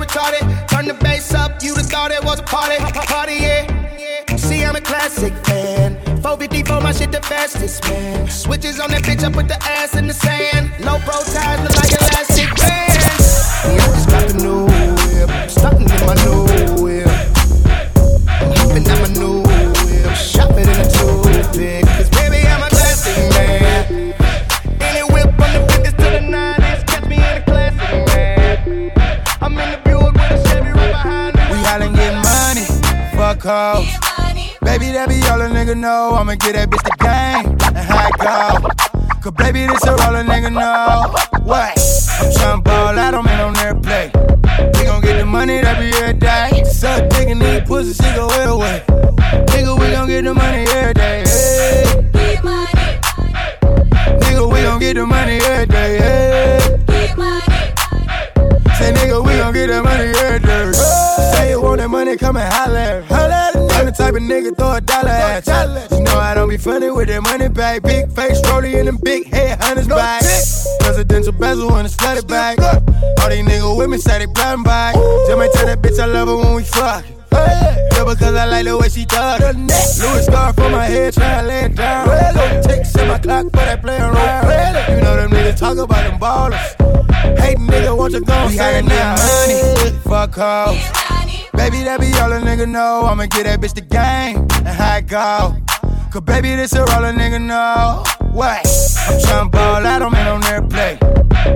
Retarded. 0.10 0.68
Turn 0.68 0.86
the 0.86 0.94
bass 0.96 1.34
up, 1.34 1.62
you'd 1.62 1.78
have 1.78 1.86
thought 1.86 2.12
it 2.12 2.24
was 2.24 2.40
a 2.40 2.44
party. 2.44 2.78
Party, 2.78 3.34
yeah. 3.34 4.36
See, 4.36 4.64
I'm 4.64 4.76
a 4.76 4.82
classic 4.82 5.34
fan. 5.46 5.96
450 6.22 6.64
for 6.64 6.82
my 6.82 6.92
shit 6.92 7.12
the 7.12 7.22
fastest, 7.22 7.84
man. 7.86 8.28
Switches 8.30 8.80
on 8.80 8.92
that 8.92 9.04
bitch, 9.04 9.24
I 9.24 9.32
put 9.32 9.48
the 9.48 9.62
ass 9.64 9.96
in 9.96 10.08
the 10.08 10.14
sand. 10.14 10.72
Low 10.86 10.98
pro 11.00 11.22
ties 11.34 11.60
look 11.62 11.76
like 11.76 11.92
elastic 11.92 12.50
bands. 12.58 13.06
Yeah, 13.66 13.74
I 13.74 13.88
just 13.94 14.10
got 14.10 14.28
the 14.30 14.36
new 14.44 14.66
whip. 14.66 15.50
Stunting 15.50 15.90
in 15.90 16.06
my 16.06 16.16
new 16.24 16.84
whip. 16.84 16.89
Baby, 33.50 34.92
that 34.92 35.10
be 35.10 35.16
all 35.28 35.42
a 35.42 35.50
nigga 35.50 35.76
know. 35.76 36.14
I'ma 36.14 36.36
get 36.36 36.54
that 36.54 36.70
bitch 36.70 36.84
the 36.84 36.94
gang 37.02 37.48
and 37.74 37.82
it 37.82 38.18
go. 38.22 38.70
Cause 39.22 39.34
baby, 39.34 39.66
this 39.66 39.84
a 39.86 39.92
all 40.06 40.16
a 40.16 40.24
nigga 40.24 40.54
know. 40.54 41.10
What? 41.50 41.74
I'm 42.22 42.30
tryna 42.30 42.64
ball 42.64 43.00
out, 43.00 43.16
I'm 43.16 43.26
on 43.26 43.54
their 43.56 43.74
play. 43.74 44.12
We 44.78 44.86
gon' 44.86 45.02
get 45.02 45.18
the 45.18 45.26
money, 45.26 45.62
that 45.62 45.80
be 45.80 45.90
every 45.98 46.20
day. 46.20 46.64
Suck 46.64 47.10
dick 47.10 47.30
and 47.30 47.42
eat 47.42 47.66
pussy, 47.66 47.94
she 47.94 48.14
go 48.14 48.28
way 48.28 48.44
away. 48.44 48.84
Nigga, 49.50 49.80
we 49.80 49.90
gon' 49.94 50.08
get 50.08 50.26
the 50.26 50.34
money 50.36 50.68
every 50.70 50.94
day. 50.94 51.24
Hey. 51.26 52.38
Nigga, 54.22 54.54
we 54.54 54.62
gon' 54.62 54.80
get 54.80 54.94
the 54.94 55.08
money 55.08 55.40
every 55.42 55.66
day. 55.66 55.98
Hey. 55.98 56.89
Say 58.80 58.94
nigga, 58.94 59.24
we 59.26 59.34
gon' 59.34 59.54
get 59.54 59.68
that 59.68 59.84
money 59.84 60.12
every 60.18 60.40
day. 60.40 60.72
Say 61.36 61.52
you 61.52 61.62
want 61.62 61.80
that 61.80 61.90
money, 61.90 62.18
come 62.18 62.38
and 62.38 62.52
holler. 62.52 63.04
Holler 63.04 63.50
type 64.00 64.16
of 64.16 64.22
nigga 64.22 64.56
throw 64.56 64.74
a 64.74 64.82
dollar 64.82 65.10
at 65.10 65.46
you. 65.46 65.98
You 65.98 66.04
know 66.04 66.18
I 66.18 66.34
don't 66.34 66.50
be 66.50 66.58
funny 66.58 66.90
with 66.90 67.10
that 67.10 67.22
money 67.22 67.50
bag. 67.50 67.84
Big 67.84 68.12
face, 68.12 68.40
rollie, 68.42 68.80
and 68.80 68.88
them 68.88 68.98
big 69.04 69.28
head 69.28 69.62
hunters 69.62 69.88
bag. 69.88 70.24
Presidential 70.80 71.34
bezel 71.34 71.72
when 71.72 71.86
it's 71.86 71.96
flooded 71.96 72.28
bag. 72.28 72.60
All 72.62 73.30
these 73.30 73.46
niggas 73.46 73.78
with 73.78 73.90
me 73.90 73.98
say 73.98 74.20
they 74.20 74.26
blind 74.26 74.64
by. 74.64 74.94
May 74.96 75.50
tell 75.54 75.66
that 75.66 75.80
bitch 75.82 76.00
I 76.00 76.06
love 76.06 76.28
her 76.28 76.38
when 76.38 76.56
we 76.56 76.64
fuck. 76.64 77.06
Yeah, 77.32 78.04
because 78.06 78.22
I 78.22 78.46
like 78.46 78.66
the 78.66 78.78
way 78.78 78.90
she 78.90 79.04
it. 79.04 79.56
Louis 79.56 80.26
scarf 80.26 80.58
on 80.60 80.72
my 80.72 80.86
head, 80.86 81.14
try 81.14 81.42
to 81.42 81.48
lay 81.48 81.64
it 81.66 81.76
down. 81.76 82.64
Tick, 82.64 82.86
set 82.86 83.08
my 83.08 83.20
clock 83.20 83.46
for 83.52 83.58
that 83.58 83.82
play 83.82 83.98
around. 83.98 84.96
You 84.96 85.04
know 85.04 85.16
them 85.18 85.32
niggas 85.32 85.58
talk 85.58 85.78
about 85.78 86.04
them 86.10 86.20
ballers. 86.20 86.79
Hate 87.42 87.58
nigga, 87.58 87.98
want 87.98 88.14
you 88.14 88.22
gon' 88.22 88.52
say 88.52 88.82
now. 88.82 89.16
money, 89.16 90.00
fuck 90.04 90.36
hoes. 90.36 90.78
Baby, 91.54 91.84
that 91.84 92.00
be 92.00 92.14
all 92.20 92.32
a 92.32 92.40
nigga 92.40 92.68
know. 92.68 93.06
I'ma 93.06 93.26
get 93.26 93.44
that 93.44 93.60
bitch 93.60 93.74
the 93.74 93.82
game 93.82 94.38
and 94.66 94.68
high 94.68 95.00
it 95.00 95.08
go. 95.08 95.56
Cause 96.12 96.22
baby, 96.22 96.56
this 96.56 96.74
a 96.74 96.82
all 96.82 97.06
a 97.06 97.12
nigga 97.12 97.42
know. 97.42 98.04
What? 98.32 98.66
I'm 99.10 99.20
tryna 99.20 99.52
ball 99.52 99.86
out, 99.86 100.02
I'm 100.02 100.14
in 100.16 100.28
on 100.28 100.70
play. 100.70 100.98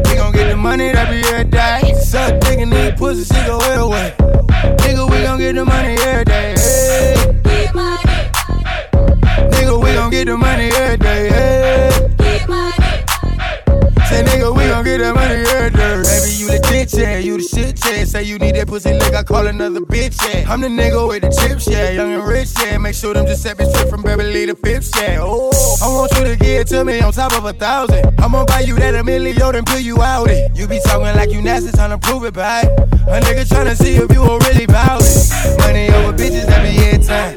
We 0.05 0.15
gon' 0.15 0.33
get 0.33 0.49
the 0.49 0.55
money, 0.57 0.91
that 0.91 1.09
be 1.09 1.25
every 1.27 1.45
day. 1.45 1.93
Suck 2.01 2.39
dick 2.41 2.59
and 2.59 2.73
eat 2.73 2.97
pussy, 2.97 3.23
she 3.23 3.45
go 3.45 3.57
way 3.59 3.75
away. 3.75 4.13
Nigga, 4.83 5.09
we 5.09 5.21
gon' 5.23 5.39
get 5.39 5.55
the 5.55 5.65
money 5.65 5.95
every 6.01 6.25
day. 6.25 6.55
Hey. 6.57 7.15
Nigga, 9.51 9.83
we 9.83 9.93
gon' 9.93 10.11
get 10.11 10.25
the 10.25 10.37
money 10.37 10.69
every 10.75 10.97
day. 10.97 11.29
Hey. 11.29 11.89
Say 14.09 14.23
nigga, 14.23 14.55
we 14.55 14.67
gon' 14.67 14.83
get 14.83 14.99
that 14.99 15.15
money 15.15 15.42
Call 19.25 19.47
another 19.47 19.79
bitch, 19.79 20.19
yeah. 20.27 20.51
I'm 20.51 20.59
the 20.59 20.67
nigga 20.67 21.07
with 21.07 21.21
the 21.21 21.29
chips, 21.29 21.67
yeah. 21.67 21.91
Young 21.91 22.11
and 22.11 22.27
rich, 22.27 22.51
yeah. 22.59 22.77
Make 22.77 22.93
sure 22.93 23.13
them 23.13 23.25
Giuseppe 23.25 23.63
straight 23.65 23.89
from 23.89 24.01
Beverly 24.01 24.45
to 24.47 24.55
Pips, 24.55 24.91
yeah. 24.99 25.19
Oh, 25.21 25.49
I 25.81 25.87
want 25.87 26.11
you 26.17 26.25
to 26.25 26.35
get 26.35 26.67
to 26.67 26.83
me 26.83 26.99
on 26.99 27.13
top 27.13 27.31
of 27.33 27.45
a 27.45 27.53
thousand. 27.53 28.03
I'ma 28.19 28.45
buy 28.45 28.61
you 28.61 28.75
that 28.75 28.95
a 28.95 29.03
million, 29.03 29.37
then 29.37 29.63
pull 29.63 29.79
you 29.79 30.01
out 30.01 30.29
it. 30.29 30.51
You 30.55 30.67
be 30.67 30.79
talking 30.83 31.15
like 31.15 31.31
you 31.31 31.41
nasty, 31.41 31.71
trying 31.71 31.91
to 31.91 31.97
prove 31.97 32.25
it, 32.25 32.33
babe. 32.33 32.67
A 33.07 33.21
nigga 33.21 33.47
tryna 33.47 33.75
see 33.75 33.95
if 33.95 34.11
you 34.11 34.21
will 34.21 34.39
really 34.39 34.65
bout 34.65 35.01
it. 35.01 35.59
Money 35.59 35.89
over 35.89 36.11
bitches 36.17 36.45
every 36.51 36.71
year 36.71 36.97
time. 36.99 37.33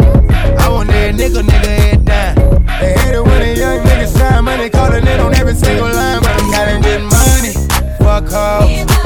I 0.59 0.69
want 0.69 0.89
that 0.89 1.15
nigga, 1.15 1.43
nigga 1.43 1.67
head 1.67 2.05
down. 2.05 2.67
They 2.81 2.95
hate 2.99 3.15
it 3.15 3.25
when 3.25 3.43
a 3.43 3.55
young 3.55 3.79
nigga 3.87 4.07
sign 4.09 4.45
money, 4.45 4.71
calling 4.71 5.07
it 5.07 5.21
on 5.21 5.35
every 5.35 5.55
single 5.55 5.87
line, 5.87 6.21
but 6.21 6.31
I'm 6.31 6.51
gotta 6.51 6.81
get 6.81 7.01
money. 7.03 7.53
Fuck 7.99 8.29
hoes. 8.29 9.06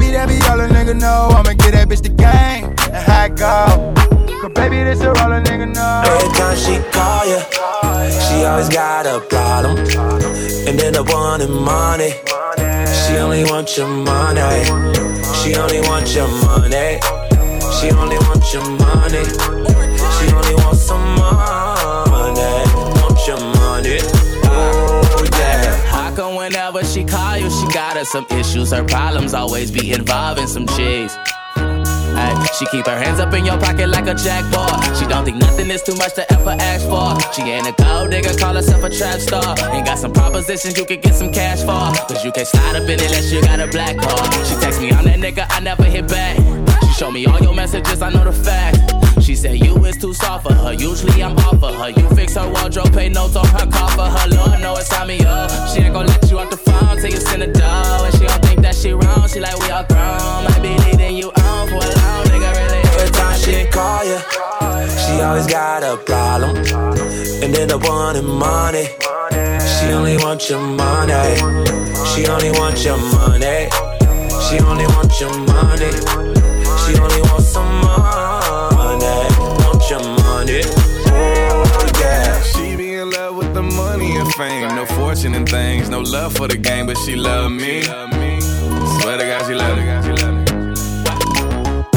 Baby, 0.00 0.12
that 0.12 0.28
be 0.28 0.40
all 0.48 0.58
a 0.58 0.66
nigga 0.66 0.98
know. 0.98 1.28
I'ma 1.36 1.52
get 1.52 1.72
that 1.72 1.86
bitch 1.88 2.02
the 2.02 2.08
game 2.08 2.72
and 2.88 3.04
how 3.04 3.26
it 3.26 3.36
go. 3.36 3.92
Cause 4.40 4.52
baby, 4.54 4.82
this 4.82 5.02
a 5.02 5.08
all 5.08 5.32
a 5.32 5.42
nigga 5.42 5.68
know. 5.68 6.02
Every 6.08 6.32
time 6.40 6.56
she 6.56 6.80
call 6.88 7.28
ya, 7.28 7.40
she 8.24 8.44
always 8.44 8.70
got 8.70 9.04
a 9.04 9.20
problem. 9.20 9.76
And 10.66 10.78
then 10.78 10.94
the 10.94 11.04
one 11.04 11.42
in 11.42 11.52
money. 11.52 12.12
She 13.04 13.18
only 13.18 13.44
want 13.44 13.76
your 13.76 13.88
money. 13.88 14.64
She 15.36 15.54
only 15.56 15.80
want 15.84 16.08
your 16.14 16.28
money. 16.48 16.98
She 17.76 17.90
only 17.92 18.16
want 18.24 18.44
your 18.54 18.64
money. 18.80 19.79
Some 28.10 28.26
issues? 28.30 28.72
Her 28.72 28.84
problems 28.84 29.34
always 29.34 29.70
be 29.70 29.92
involving 29.92 30.48
some 30.48 30.66
chicks. 30.66 31.16
Ay, 31.56 32.46
she 32.58 32.66
keep 32.66 32.84
her 32.86 32.98
hands 32.98 33.20
up 33.20 33.32
in 33.34 33.44
your 33.44 33.56
pocket 33.58 33.88
like 33.88 34.08
a 34.08 34.14
jackpot. 34.14 34.96
She 34.96 35.06
don't 35.06 35.24
think 35.24 35.36
nothing 35.38 35.70
is 35.70 35.82
too 35.82 35.94
much 35.94 36.14
to 36.14 36.32
ever 36.32 36.56
ask 36.58 36.84
for. 36.88 37.14
She 37.32 37.42
ain't 37.42 37.68
a 37.68 37.72
gold 37.82 38.10
digger, 38.10 38.36
call 38.36 38.54
herself 38.54 38.82
a 38.82 38.90
trap 38.90 39.20
star. 39.20 39.54
Ain't 39.72 39.86
got 39.86 39.98
some 39.98 40.12
propositions 40.12 40.76
you 40.76 40.84
can 40.84 41.00
get 41.00 41.14
some 41.14 41.32
cash 41.32 41.60
for. 41.60 41.86
Cause 42.08 42.24
you 42.24 42.32
can't 42.32 42.48
slide 42.48 42.76
up 42.76 42.82
in 42.82 42.98
it 42.98 43.06
unless 43.06 43.32
you 43.32 43.42
got 43.42 43.60
a 43.60 43.68
black 43.68 43.96
card. 43.96 44.34
She 44.46 44.54
text 44.56 44.80
me, 44.80 44.90
I'm 44.90 45.04
that 45.04 45.18
nigga, 45.20 45.46
I 45.48 45.60
never 45.60 45.84
hit 45.84 46.08
back. 46.08 46.36
She 46.82 46.92
show 46.94 47.12
me 47.12 47.26
all 47.26 47.38
your 47.38 47.54
messages, 47.54 48.02
I 48.02 48.10
know 48.10 48.24
the 48.24 48.32
fact. 48.32 49.09
She 49.30 49.36
said 49.36 49.64
you 49.64 49.76
is 49.84 49.96
too 49.96 50.12
soft 50.12 50.48
for 50.48 50.52
her. 50.52 50.72
Usually 50.72 51.22
I'm 51.22 51.38
off 51.38 51.60
for 51.60 51.70
her. 51.70 51.90
You 51.90 52.08
fix 52.16 52.34
her 52.34 52.50
wardrobe, 52.50 52.92
pay 52.92 53.08
notes 53.08 53.36
on 53.36 53.46
her 53.46 53.64
car 53.70 53.88
for 53.90 54.02
her. 54.02 54.28
Lord 54.28 54.60
know 54.60 54.74
it's 54.74 54.88
time 54.88 55.06
me 55.06 55.20
up. 55.20 55.48
She 55.68 55.82
ain't 55.82 55.94
gon' 55.94 56.08
let 56.08 56.28
you 56.28 56.40
off 56.40 56.50
the 56.50 56.56
phone 56.56 56.96
till 56.96 57.10
you 57.10 57.16
send 57.16 57.44
a 57.44 57.46
dough. 57.46 58.06
And 58.06 58.14
she 58.16 58.26
don't 58.26 58.44
think 58.44 58.60
that 58.62 58.74
she 58.74 58.90
wrong. 58.90 59.28
She 59.28 59.38
like 59.38 59.56
we 59.60 59.70
all 59.70 59.84
grown. 59.84 60.42
Might 60.50 60.60
be 60.60 60.74
leading 60.82 61.14
you 61.16 61.30
on 61.30 61.68
for 61.68 61.76
a 61.76 61.90
long 61.94 62.26
nigga. 62.26 62.50
Really, 62.58 62.82
Every 62.98 63.10
time 63.12 63.38
she 63.38 63.66
call 63.70 64.02
ya, 64.02 64.18
she 64.98 65.22
always 65.22 65.46
got 65.46 65.84
a 65.84 65.96
problem. 65.96 66.56
And 67.40 67.54
then 67.54 67.68
the 67.68 67.78
one 67.78 68.16
in 68.16 68.26
money. 68.26 68.86
She 69.78 69.92
only 69.94 70.16
want 70.16 70.50
your 70.50 70.58
money. 70.58 71.36
She 72.10 72.26
only 72.26 72.50
want 72.58 72.84
your 72.84 72.98
money. 72.98 73.70
She 74.48 74.58
only 74.58 74.86
want 74.86 75.20
your 75.20 75.38
money. 75.46 76.29
Fame. 84.40 84.74
No 84.74 84.86
fortune 84.86 85.34
and 85.34 85.46
things. 85.46 85.90
No 85.90 86.00
love 86.00 86.34
for 86.34 86.48
the 86.48 86.56
game, 86.56 86.86
but 86.86 86.96
she 86.96 87.14
love 87.14 87.52
me. 87.52 87.82
Swear 87.82 89.18
to 89.18 89.24
God, 89.30 89.46
she 89.46 89.54
love 89.54 89.76
me. 89.76 89.84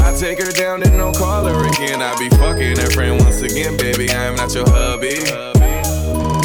I 0.03 0.13
take 0.19 0.43
her 0.43 0.51
down 0.51 0.83
and 0.83 0.91
don't 0.97 1.15
call 1.15 1.45
her 1.45 1.67
again. 1.69 2.01
I 2.01 2.13
be 2.19 2.27
fucking 2.35 2.75
her 2.81 2.91
friend 2.91 3.23
once 3.23 3.41
again, 3.41 3.77
baby. 3.77 4.09
I 4.09 4.25
am 4.25 4.35
not 4.35 4.53
your 4.53 4.65
hubby. 4.67 5.15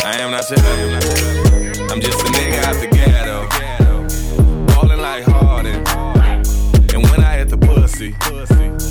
I 0.04 0.18
am 0.20 0.30
not 0.30 0.48
your 0.48 0.60
hubby. 0.60 0.94
I'm 1.90 2.00
just 2.00 2.20
a 2.20 2.30
nigga 2.30 2.62
out 2.62 2.76
the 2.80 2.86
ghetto. 2.92 3.48
Ballin' 4.68 5.00
like 5.00 5.24
Harden. 5.24 5.84
And 6.94 7.10
when 7.10 7.24
I 7.24 7.38
hit 7.38 7.48
the 7.48 7.58
pussy, 7.58 8.14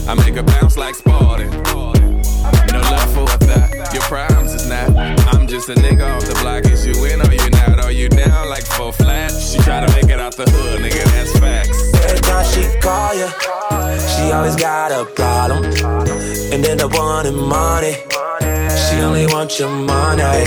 I 0.09 0.13
make 0.15 0.35
her 0.35 0.43
bounce 0.43 0.75
like 0.75 0.95
Spalding. 0.95 1.51
No 1.51 2.81
love 2.81 3.13
for 3.13 3.23
a 3.23 3.37
thought. 3.37 3.76
Just 5.57 5.69
a 5.69 5.73
nigga 5.81 6.05
off 6.15 6.23
the 6.23 6.35
block. 6.41 6.65
Is 6.65 6.85
you 6.85 6.93
in 7.05 7.19
or 7.19 7.33
you 7.33 7.49
not? 7.49 7.83
Are 7.83 7.91
you 7.91 8.09
down 8.09 8.47
like 8.47 8.63
four 8.63 8.93
flat? 8.93 9.31
She 9.31 9.57
try 9.59 9.83
to 9.83 9.89
make 9.95 10.09
it 10.13 10.19
out 10.19 10.35
the 10.35 10.45
hood, 10.45 10.81
nigga. 10.81 11.03
That's 11.13 11.33
facts. 11.39 11.79
Every 12.05 12.21
time 12.29 12.45
she 12.51 12.63
call 12.79 13.13
ya, 13.21 13.29
she 14.13 14.31
always 14.31 14.55
got 14.55 14.91
a 14.91 15.05
problem. 15.05 15.63
And 16.53 16.63
then 16.63 16.77
the 16.77 16.87
one 16.89 17.25
in 17.25 17.35
money. 17.35 17.95
She 18.83 18.95
only 19.01 19.25
want 19.33 19.57
your 19.57 19.69
money. 19.69 20.45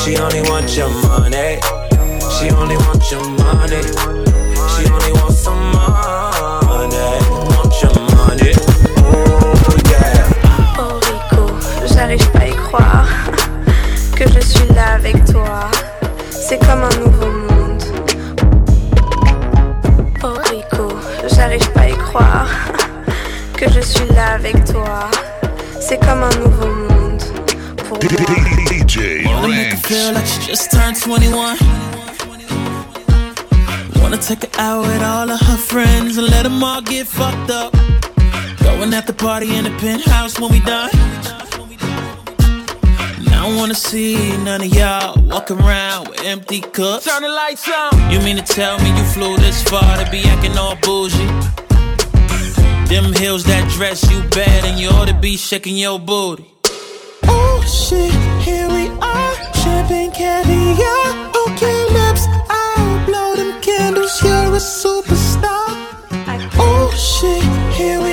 She 0.00 0.16
only 0.24 0.42
want 0.50 0.68
your 0.76 0.90
money. 1.08 1.58
She 2.34 2.46
only 2.60 2.76
want 2.84 3.02
your 3.10 3.26
money. 3.42 3.82
She 4.72 4.82
only 4.94 5.12
want 5.18 5.34
some 5.34 5.62
money. 5.74 7.08
Want 7.54 7.74
your 7.82 7.94
money. 8.14 8.52
Oh 9.10 9.76
yeah. 9.92 10.78
Oh 10.78 11.00
Rico, 11.06 11.42
j'arrive 11.92 12.30
pas 12.30 12.42
à 12.42 12.46
y 12.46 12.54
croire 12.54 13.08
que 13.26 13.36
je 13.36 13.37
suis 14.48 14.74
là 14.74 14.94
avec 14.94 15.24
toi. 15.26 15.70
C'est 16.30 16.58
comme 16.58 16.82
un 16.82 16.96
nouveau 17.04 17.30
monde. 17.48 17.82
Oh 20.22 20.34
Rico, 20.50 20.88
j'arrive 21.34 21.70
pas 21.72 21.82
à 21.82 21.88
y 21.88 21.96
croire 21.96 22.48
que 23.56 23.70
je 23.70 23.80
suis 23.80 24.06
là 24.14 24.34
avec 24.34 24.64
toi. 24.64 25.10
C'est 25.80 25.98
comme 26.00 26.22
un 26.22 26.36
nouveau 26.38 26.68
monde 26.88 27.22
pour 27.88 27.98
moi. 27.98 28.08
DJ 28.70 29.26
Wanna 29.26 29.48
make 29.48 29.72
her 29.72 29.76
feel 29.76 30.12
like 30.14 30.26
she 30.26 30.40
just 30.46 30.70
turned 30.70 30.96
21. 30.96 31.56
Wanna 34.00 34.16
take 34.16 34.42
her 34.44 34.60
out 34.60 34.86
with 34.86 35.02
all 35.02 35.30
of 35.30 35.40
her 35.40 35.56
friends 35.56 36.16
and 36.16 36.28
let 36.30 36.44
them 36.44 36.62
all 36.62 36.80
get 36.80 37.06
fucked 37.06 37.50
up. 37.50 37.72
Going 38.62 38.92
at 38.94 39.06
the 39.06 39.12
party 39.12 39.54
in 39.56 39.64
the 39.64 39.70
penthouse 39.78 40.40
when 40.40 40.50
we 40.50 40.60
done. 40.60 40.90
And 43.18 43.28
I 43.30 43.46
don't 43.46 43.56
wanna 43.56 43.74
see 43.74 44.14
none 44.38 44.62
of 44.62 44.72
y'all 44.72 45.20
walking 45.22 45.58
around 45.58 46.08
with 46.08 46.24
empty 46.24 46.60
cups. 46.60 47.04
Turn 47.04 47.22
the 47.22 47.28
lights 47.28 47.68
on. 47.68 48.10
You 48.12 48.20
mean 48.20 48.36
to 48.36 48.42
tell 48.42 48.78
me 48.78 48.88
you 48.96 49.04
flew 49.04 49.36
this 49.36 49.62
far 49.64 49.96
to 50.02 50.08
be 50.10 50.20
acting 50.24 50.56
all 50.56 50.76
bougie? 50.76 51.26
Them 52.88 53.12
heels 53.12 53.44
that 53.44 53.68
dress 53.76 54.08
you 54.10 54.22
bad 54.30 54.64
and 54.64 54.78
you 54.78 54.88
ought 54.88 55.08
to 55.08 55.14
be 55.14 55.36
shaking 55.36 55.76
your 55.76 55.98
booty. 55.98 56.46
Oh 57.24 57.60
shit, 57.66 58.14
here 58.46 58.68
we 58.68 58.88
are, 58.88 59.34
champagne 59.60 60.12
caviar, 60.12 61.30
okay 61.48 61.78
lips, 61.98 62.24
I'll 62.48 63.06
blow 63.06 63.36
them 63.36 63.60
candles, 63.60 64.22
you're 64.22 64.54
a 64.54 64.60
superstar. 64.60 65.66
Oh 66.60 66.90
shit, 66.96 67.42
here 67.76 68.00
we 68.00 68.07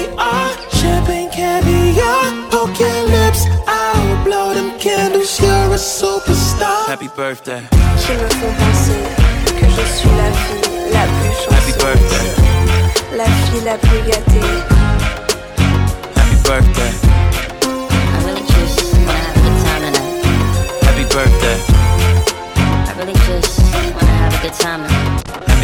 a 5.76 5.78
superstar. 5.78 6.88
Happy 6.88 7.09
birthday. 7.17 7.61
Qui 7.99 8.13
me 8.13 8.30
penser 8.30 9.01
que 9.59 9.65
je 9.65 9.84
suis 9.97 10.09
la 10.15 10.32
fille 10.32 10.93
la 10.93 11.03
plus 11.03 11.36
chanceuse. 11.43 11.55
Happy 11.57 11.73
birthday. 11.84 12.28
La 13.17 13.26
fille 13.26 13.65
la 13.65 13.78
plus 13.78 14.01
gâtée. 14.07 14.47
Happy 16.15 16.38
birthday. 16.45 16.93
Happy 20.82 21.03
birthday. 21.13 21.57
I 22.55 22.93
really 22.97 23.13
just 23.28 23.59
wanna 23.95 24.13
have 24.21 24.34
a 24.34 24.41
good 24.41 24.53
time 24.53 25.55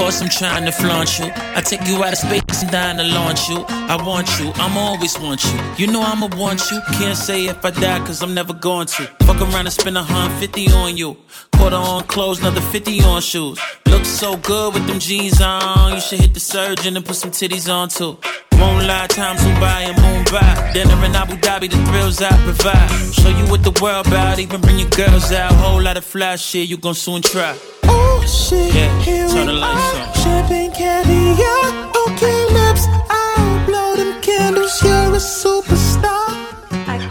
course, 0.00 0.22
I'm 0.22 0.28
trying 0.28 0.64
to 0.64 0.72
flaunt 0.72 1.18
you. 1.18 1.26
I 1.36 1.60
take 1.60 1.86
you 1.86 2.02
out 2.02 2.12
of 2.12 2.18
space 2.18 2.62
and 2.62 2.70
dying 2.70 2.96
to 2.96 3.04
launch 3.04 3.48
you. 3.48 3.64
I 3.68 3.96
want 4.02 4.28
you, 4.38 4.50
I'm 4.54 4.76
always 4.76 5.18
want 5.18 5.44
you. 5.44 5.58
You 5.76 5.92
know 5.92 6.02
I'ma 6.02 6.28
want 6.36 6.70
you. 6.70 6.80
Can't 6.92 7.16
say 7.16 7.46
if 7.46 7.64
I 7.64 7.70
die, 7.70 7.98
cause 8.06 8.22
I'm 8.22 8.34
never 8.34 8.54
going 8.54 8.86
to. 8.86 9.02
Fuck 9.26 9.40
around 9.40 9.66
and 9.66 9.72
spend 9.72 9.96
a 9.98 10.02
hundred 10.02 10.38
fifty 10.40 10.70
on 10.72 10.96
you. 10.96 11.16
Quarter 11.52 11.76
on 11.76 12.04
clothes, 12.04 12.40
another 12.40 12.62
50 12.62 13.02
on 13.02 13.20
shoes. 13.20 13.60
Look 13.86 14.04
so 14.06 14.36
good 14.38 14.72
with 14.72 14.86
them 14.86 14.98
jeans 14.98 15.40
on. 15.42 15.94
You 15.94 16.00
should 16.00 16.20
hit 16.20 16.32
the 16.32 16.40
surgeon 16.40 16.96
and 16.96 17.04
put 17.04 17.16
some 17.16 17.30
titties 17.30 17.70
on 17.70 17.90
too. 17.90 18.16
Won't 18.60 18.86
lie, 18.86 19.06
time 19.08 19.36
zoom 19.38 19.54
by 19.60 19.82
and 19.88 19.96
moon 20.02 20.24
by. 20.30 20.70
Dinner 20.74 21.04
in 21.04 21.14
Abu 21.16 21.34
Dhabi, 21.36 21.68
the 21.70 21.78
thrills 21.88 22.20
I 22.22 22.30
provide. 22.44 22.90
Show 23.14 23.30
you 23.30 23.44
what 23.50 23.62
the 23.64 23.72
world 23.82 24.06
about, 24.06 24.38
even 24.38 24.60
bring 24.60 24.78
your 24.78 24.90
girls 24.90 25.32
out. 25.32 25.52
Whole 25.52 25.80
lot 25.82 25.96
of 25.96 26.04
fly 26.04 26.36
shit, 26.36 26.68
you 26.68 26.76
gon' 26.76 26.94
soon 26.94 27.22
try. 27.22 27.56
Oh 27.84 28.22
shit, 28.26 28.74
Yeah, 28.74 28.90
here 29.02 29.28
turn 29.28 29.40
we 29.40 29.44
the 29.46 29.52
lights 29.52 29.94
are. 29.94 30.02
on. 30.02 30.14
Champagne 30.22 30.72
caviar, 30.72 31.66
okay 32.06 32.38
lips. 32.58 32.84
I'll 33.08 33.66
blow 33.66 33.96
them 33.96 34.20
candles. 34.22 34.74
You're 34.82 35.14
a 35.14 35.18
superstar. 35.18 36.28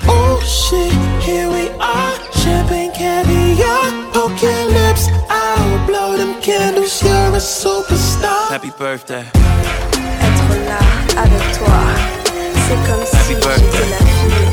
Oh 0.08 0.40
shit, 0.46 0.94
here 1.26 1.50
we 1.50 1.70
are. 1.80 2.14
Champagne 2.44 2.92
caviar, 2.92 3.90
okay 4.26 4.66
lips. 4.78 5.08
I'll 5.30 5.86
blow 5.88 6.16
them 6.18 6.40
candles. 6.42 7.02
You're 7.04 7.36
a 7.36 7.42
superstar. 7.42 8.50
Happy 8.50 8.72
birthday. 8.78 9.26
Être 10.22 10.56
là 10.68 10.80
avec 11.20 11.44
toi, 11.58 11.80
c'est 12.66 12.80
comme 12.88 13.04
si 13.06 13.18
j'étais 13.28 13.86
la 13.90 13.98
fille 13.98 14.50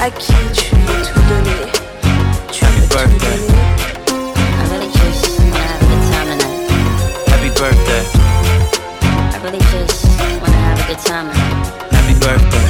à 0.00 0.10
qui 0.10 0.34
tu 0.52 0.74
veux 0.74 1.02
tout 1.06 1.22
donner. 1.30 1.62
Tu 2.50 2.64
veux 2.64 2.88
tout 2.88 2.96
donner. 2.96 3.52
I 4.58 4.64
really 4.70 4.90
just 4.92 5.38
wanna 5.38 5.60
have 5.62 5.80
a 5.80 5.86
good 5.90 6.02
time 6.10 6.28
tonight. 6.30 6.60
Happy 7.28 7.50
birthday. 7.60 8.02
I 9.32 9.38
really 9.44 9.62
just 9.72 10.00
wanna 10.42 10.60
have 10.66 10.80
a 10.80 10.86
good 10.88 11.02
time 11.06 11.26
tonight. 11.30 11.92
Happy 11.92 12.14
birthday. 12.24 12.66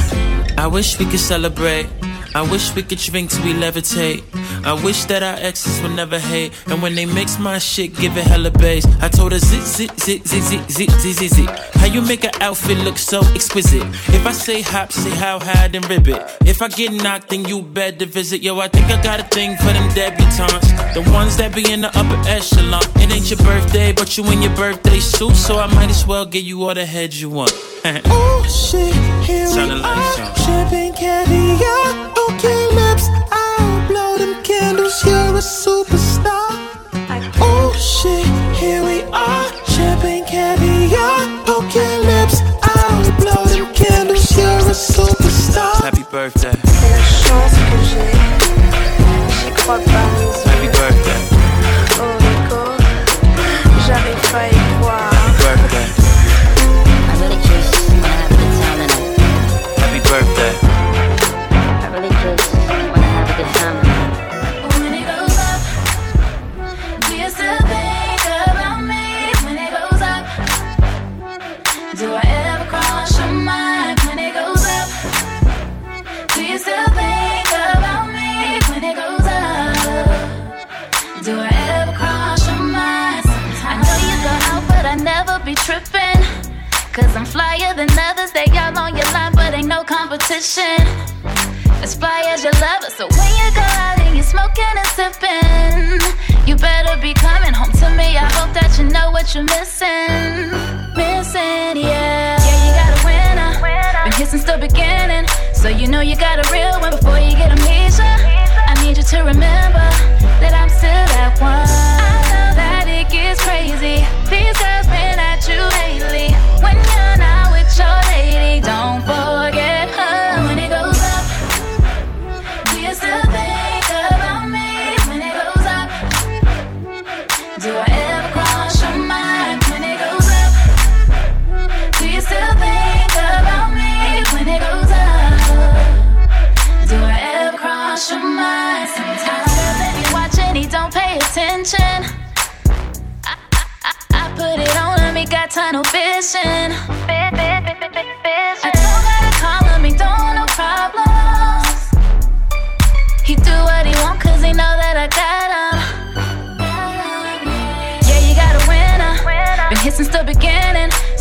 I 0.57 0.67
wish 0.67 0.99
we 0.99 1.05
could 1.05 1.19
celebrate. 1.19 1.87
I 2.35 2.41
wish 2.41 2.73
we 2.75 2.81
could 2.81 2.97
drink 2.97 3.29
till 3.29 3.43
we 3.45 3.53
levitate. 3.53 4.23
I 4.65 4.73
wish 4.73 5.05
that 5.05 5.21
our 5.21 5.35
exes 5.35 5.81
would 5.81 5.95
never 5.95 6.17
hate. 6.17 6.51
And 6.67 6.81
when 6.81 6.95
they 6.95 7.05
mix 7.05 7.37
my 7.37 7.59
shit, 7.59 7.95
give 7.95 8.17
it 8.17 8.23
hella 8.23 8.49
bass. 8.49 8.85
I 9.01 9.09
told 9.09 9.33
her 9.33 9.39
zit, 9.39 9.61
zit, 9.61 9.99
zit, 9.99 10.27
zit, 10.27 10.43
zit, 10.43 10.71
zit, 10.71 10.89
zit, 10.89 11.15
zit, 11.15 11.31
zit. 11.31 11.49
How 11.75 11.85
you 11.85 12.01
make 12.01 12.23
an 12.23 12.31
outfit 12.41 12.77
look 12.79 12.97
so 12.97 13.21
exquisite? 13.35 13.83
If 14.09 14.25
I 14.25 14.31
say 14.31 14.61
hop, 14.61 14.91
say 14.91 15.11
how 15.11 15.39
high, 15.39 15.67
then 15.67 15.83
ribbit. 15.83 16.21
If 16.45 16.61
I 16.61 16.69
get 16.69 16.91
knocked, 16.91 17.29
then 17.29 17.45
you 17.45 17.61
better 17.61 18.05
visit. 18.05 18.41
Yo, 18.41 18.59
I 18.59 18.67
think 18.67 18.87
I 18.87 19.01
got 19.03 19.19
a 19.19 19.23
thing 19.23 19.55
for 19.57 19.65
them 19.65 19.89
debutantes. 19.89 20.93
The 20.93 21.01
ones 21.11 21.37
that 21.37 21.53
be 21.53 21.71
in 21.71 21.81
the 21.81 21.89
upper 21.89 22.27
echelon. 22.27 22.83
It 22.95 23.11
ain't 23.11 23.29
your 23.29 23.39
birthday, 23.39 23.91
but 23.91 24.17
you 24.17 24.23
in 24.31 24.41
your 24.41 24.55
birthday 24.55 24.99
suit. 24.99 25.35
So 25.35 25.59
I 25.59 25.67
might 25.67 25.89
as 25.89 26.07
well 26.07 26.25
give 26.25 26.43
you 26.43 26.63
all 26.63 26.73
the 26.73 26.85
heads 26.85 27.21
you 27.21 27.29
want. 27.29 27.72
Oh 28.05 28.45
shit, 28.47 28.95
here 29.25 29.45
Turn 29.49 29.67
we 29.67 29.83
are. 29.83 30.35
Champagne 30.37 30.93
caviar, 30.93 32.13
okay 32.29 32.67
lips. 32.75 33.09
I'll 33.29 33.42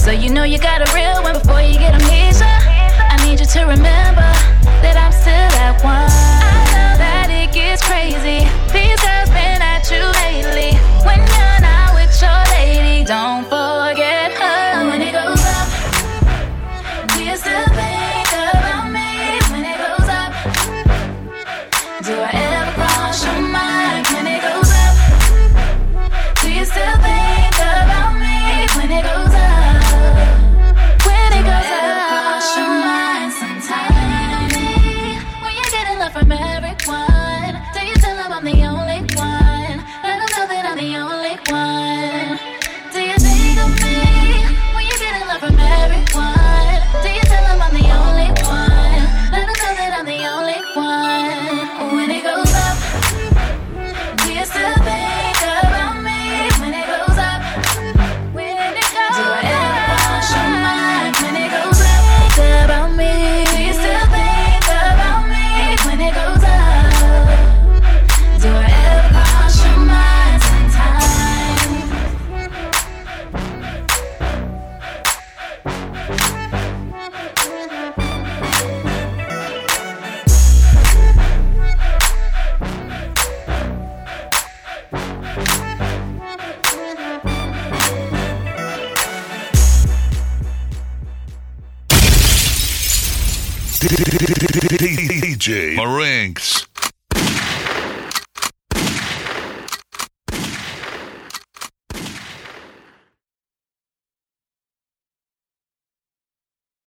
So 0.03 0.11
you 0.11 0.31
know 0.31 0.43
you 0.43 0.59
got 0.59 0.83
a 0.83 0.93
real 0.97 1.23
one 1.23 1.35
before 1.35 1.63
you 1.63 1.79
get 1.79 1.95
amnesia. 1.95 2.43
I 2.45 3.25
need 3.25 3.39
you 3.39 3.47
to 3.47 3.61
remember 3.61 4.31
that 4.83 4.99
I'm 4.99 5.13
still 5.13 5.49
that 5.55 5.79
one. 5.79 6.11
I 6.11 6.59
know 6.75 6.99
that 6.99 7.31
it 7.31 7.55
gets 7.55 7.87
crazy. 7.87 8.43
These 8.75 8.99
girls 8.99 9.31
been 9.31 9.63
at 9.63 9.87
you 9.95 10.03
lately. 10.27 10.75
When 11.07 11.23
you're 11.23 11.61
not 11.63 11.95
with 11.95 12.11
your 12.19 12.35
lady, 12.51 13.07
don't 13.07 13.45
forget 13.47 14.12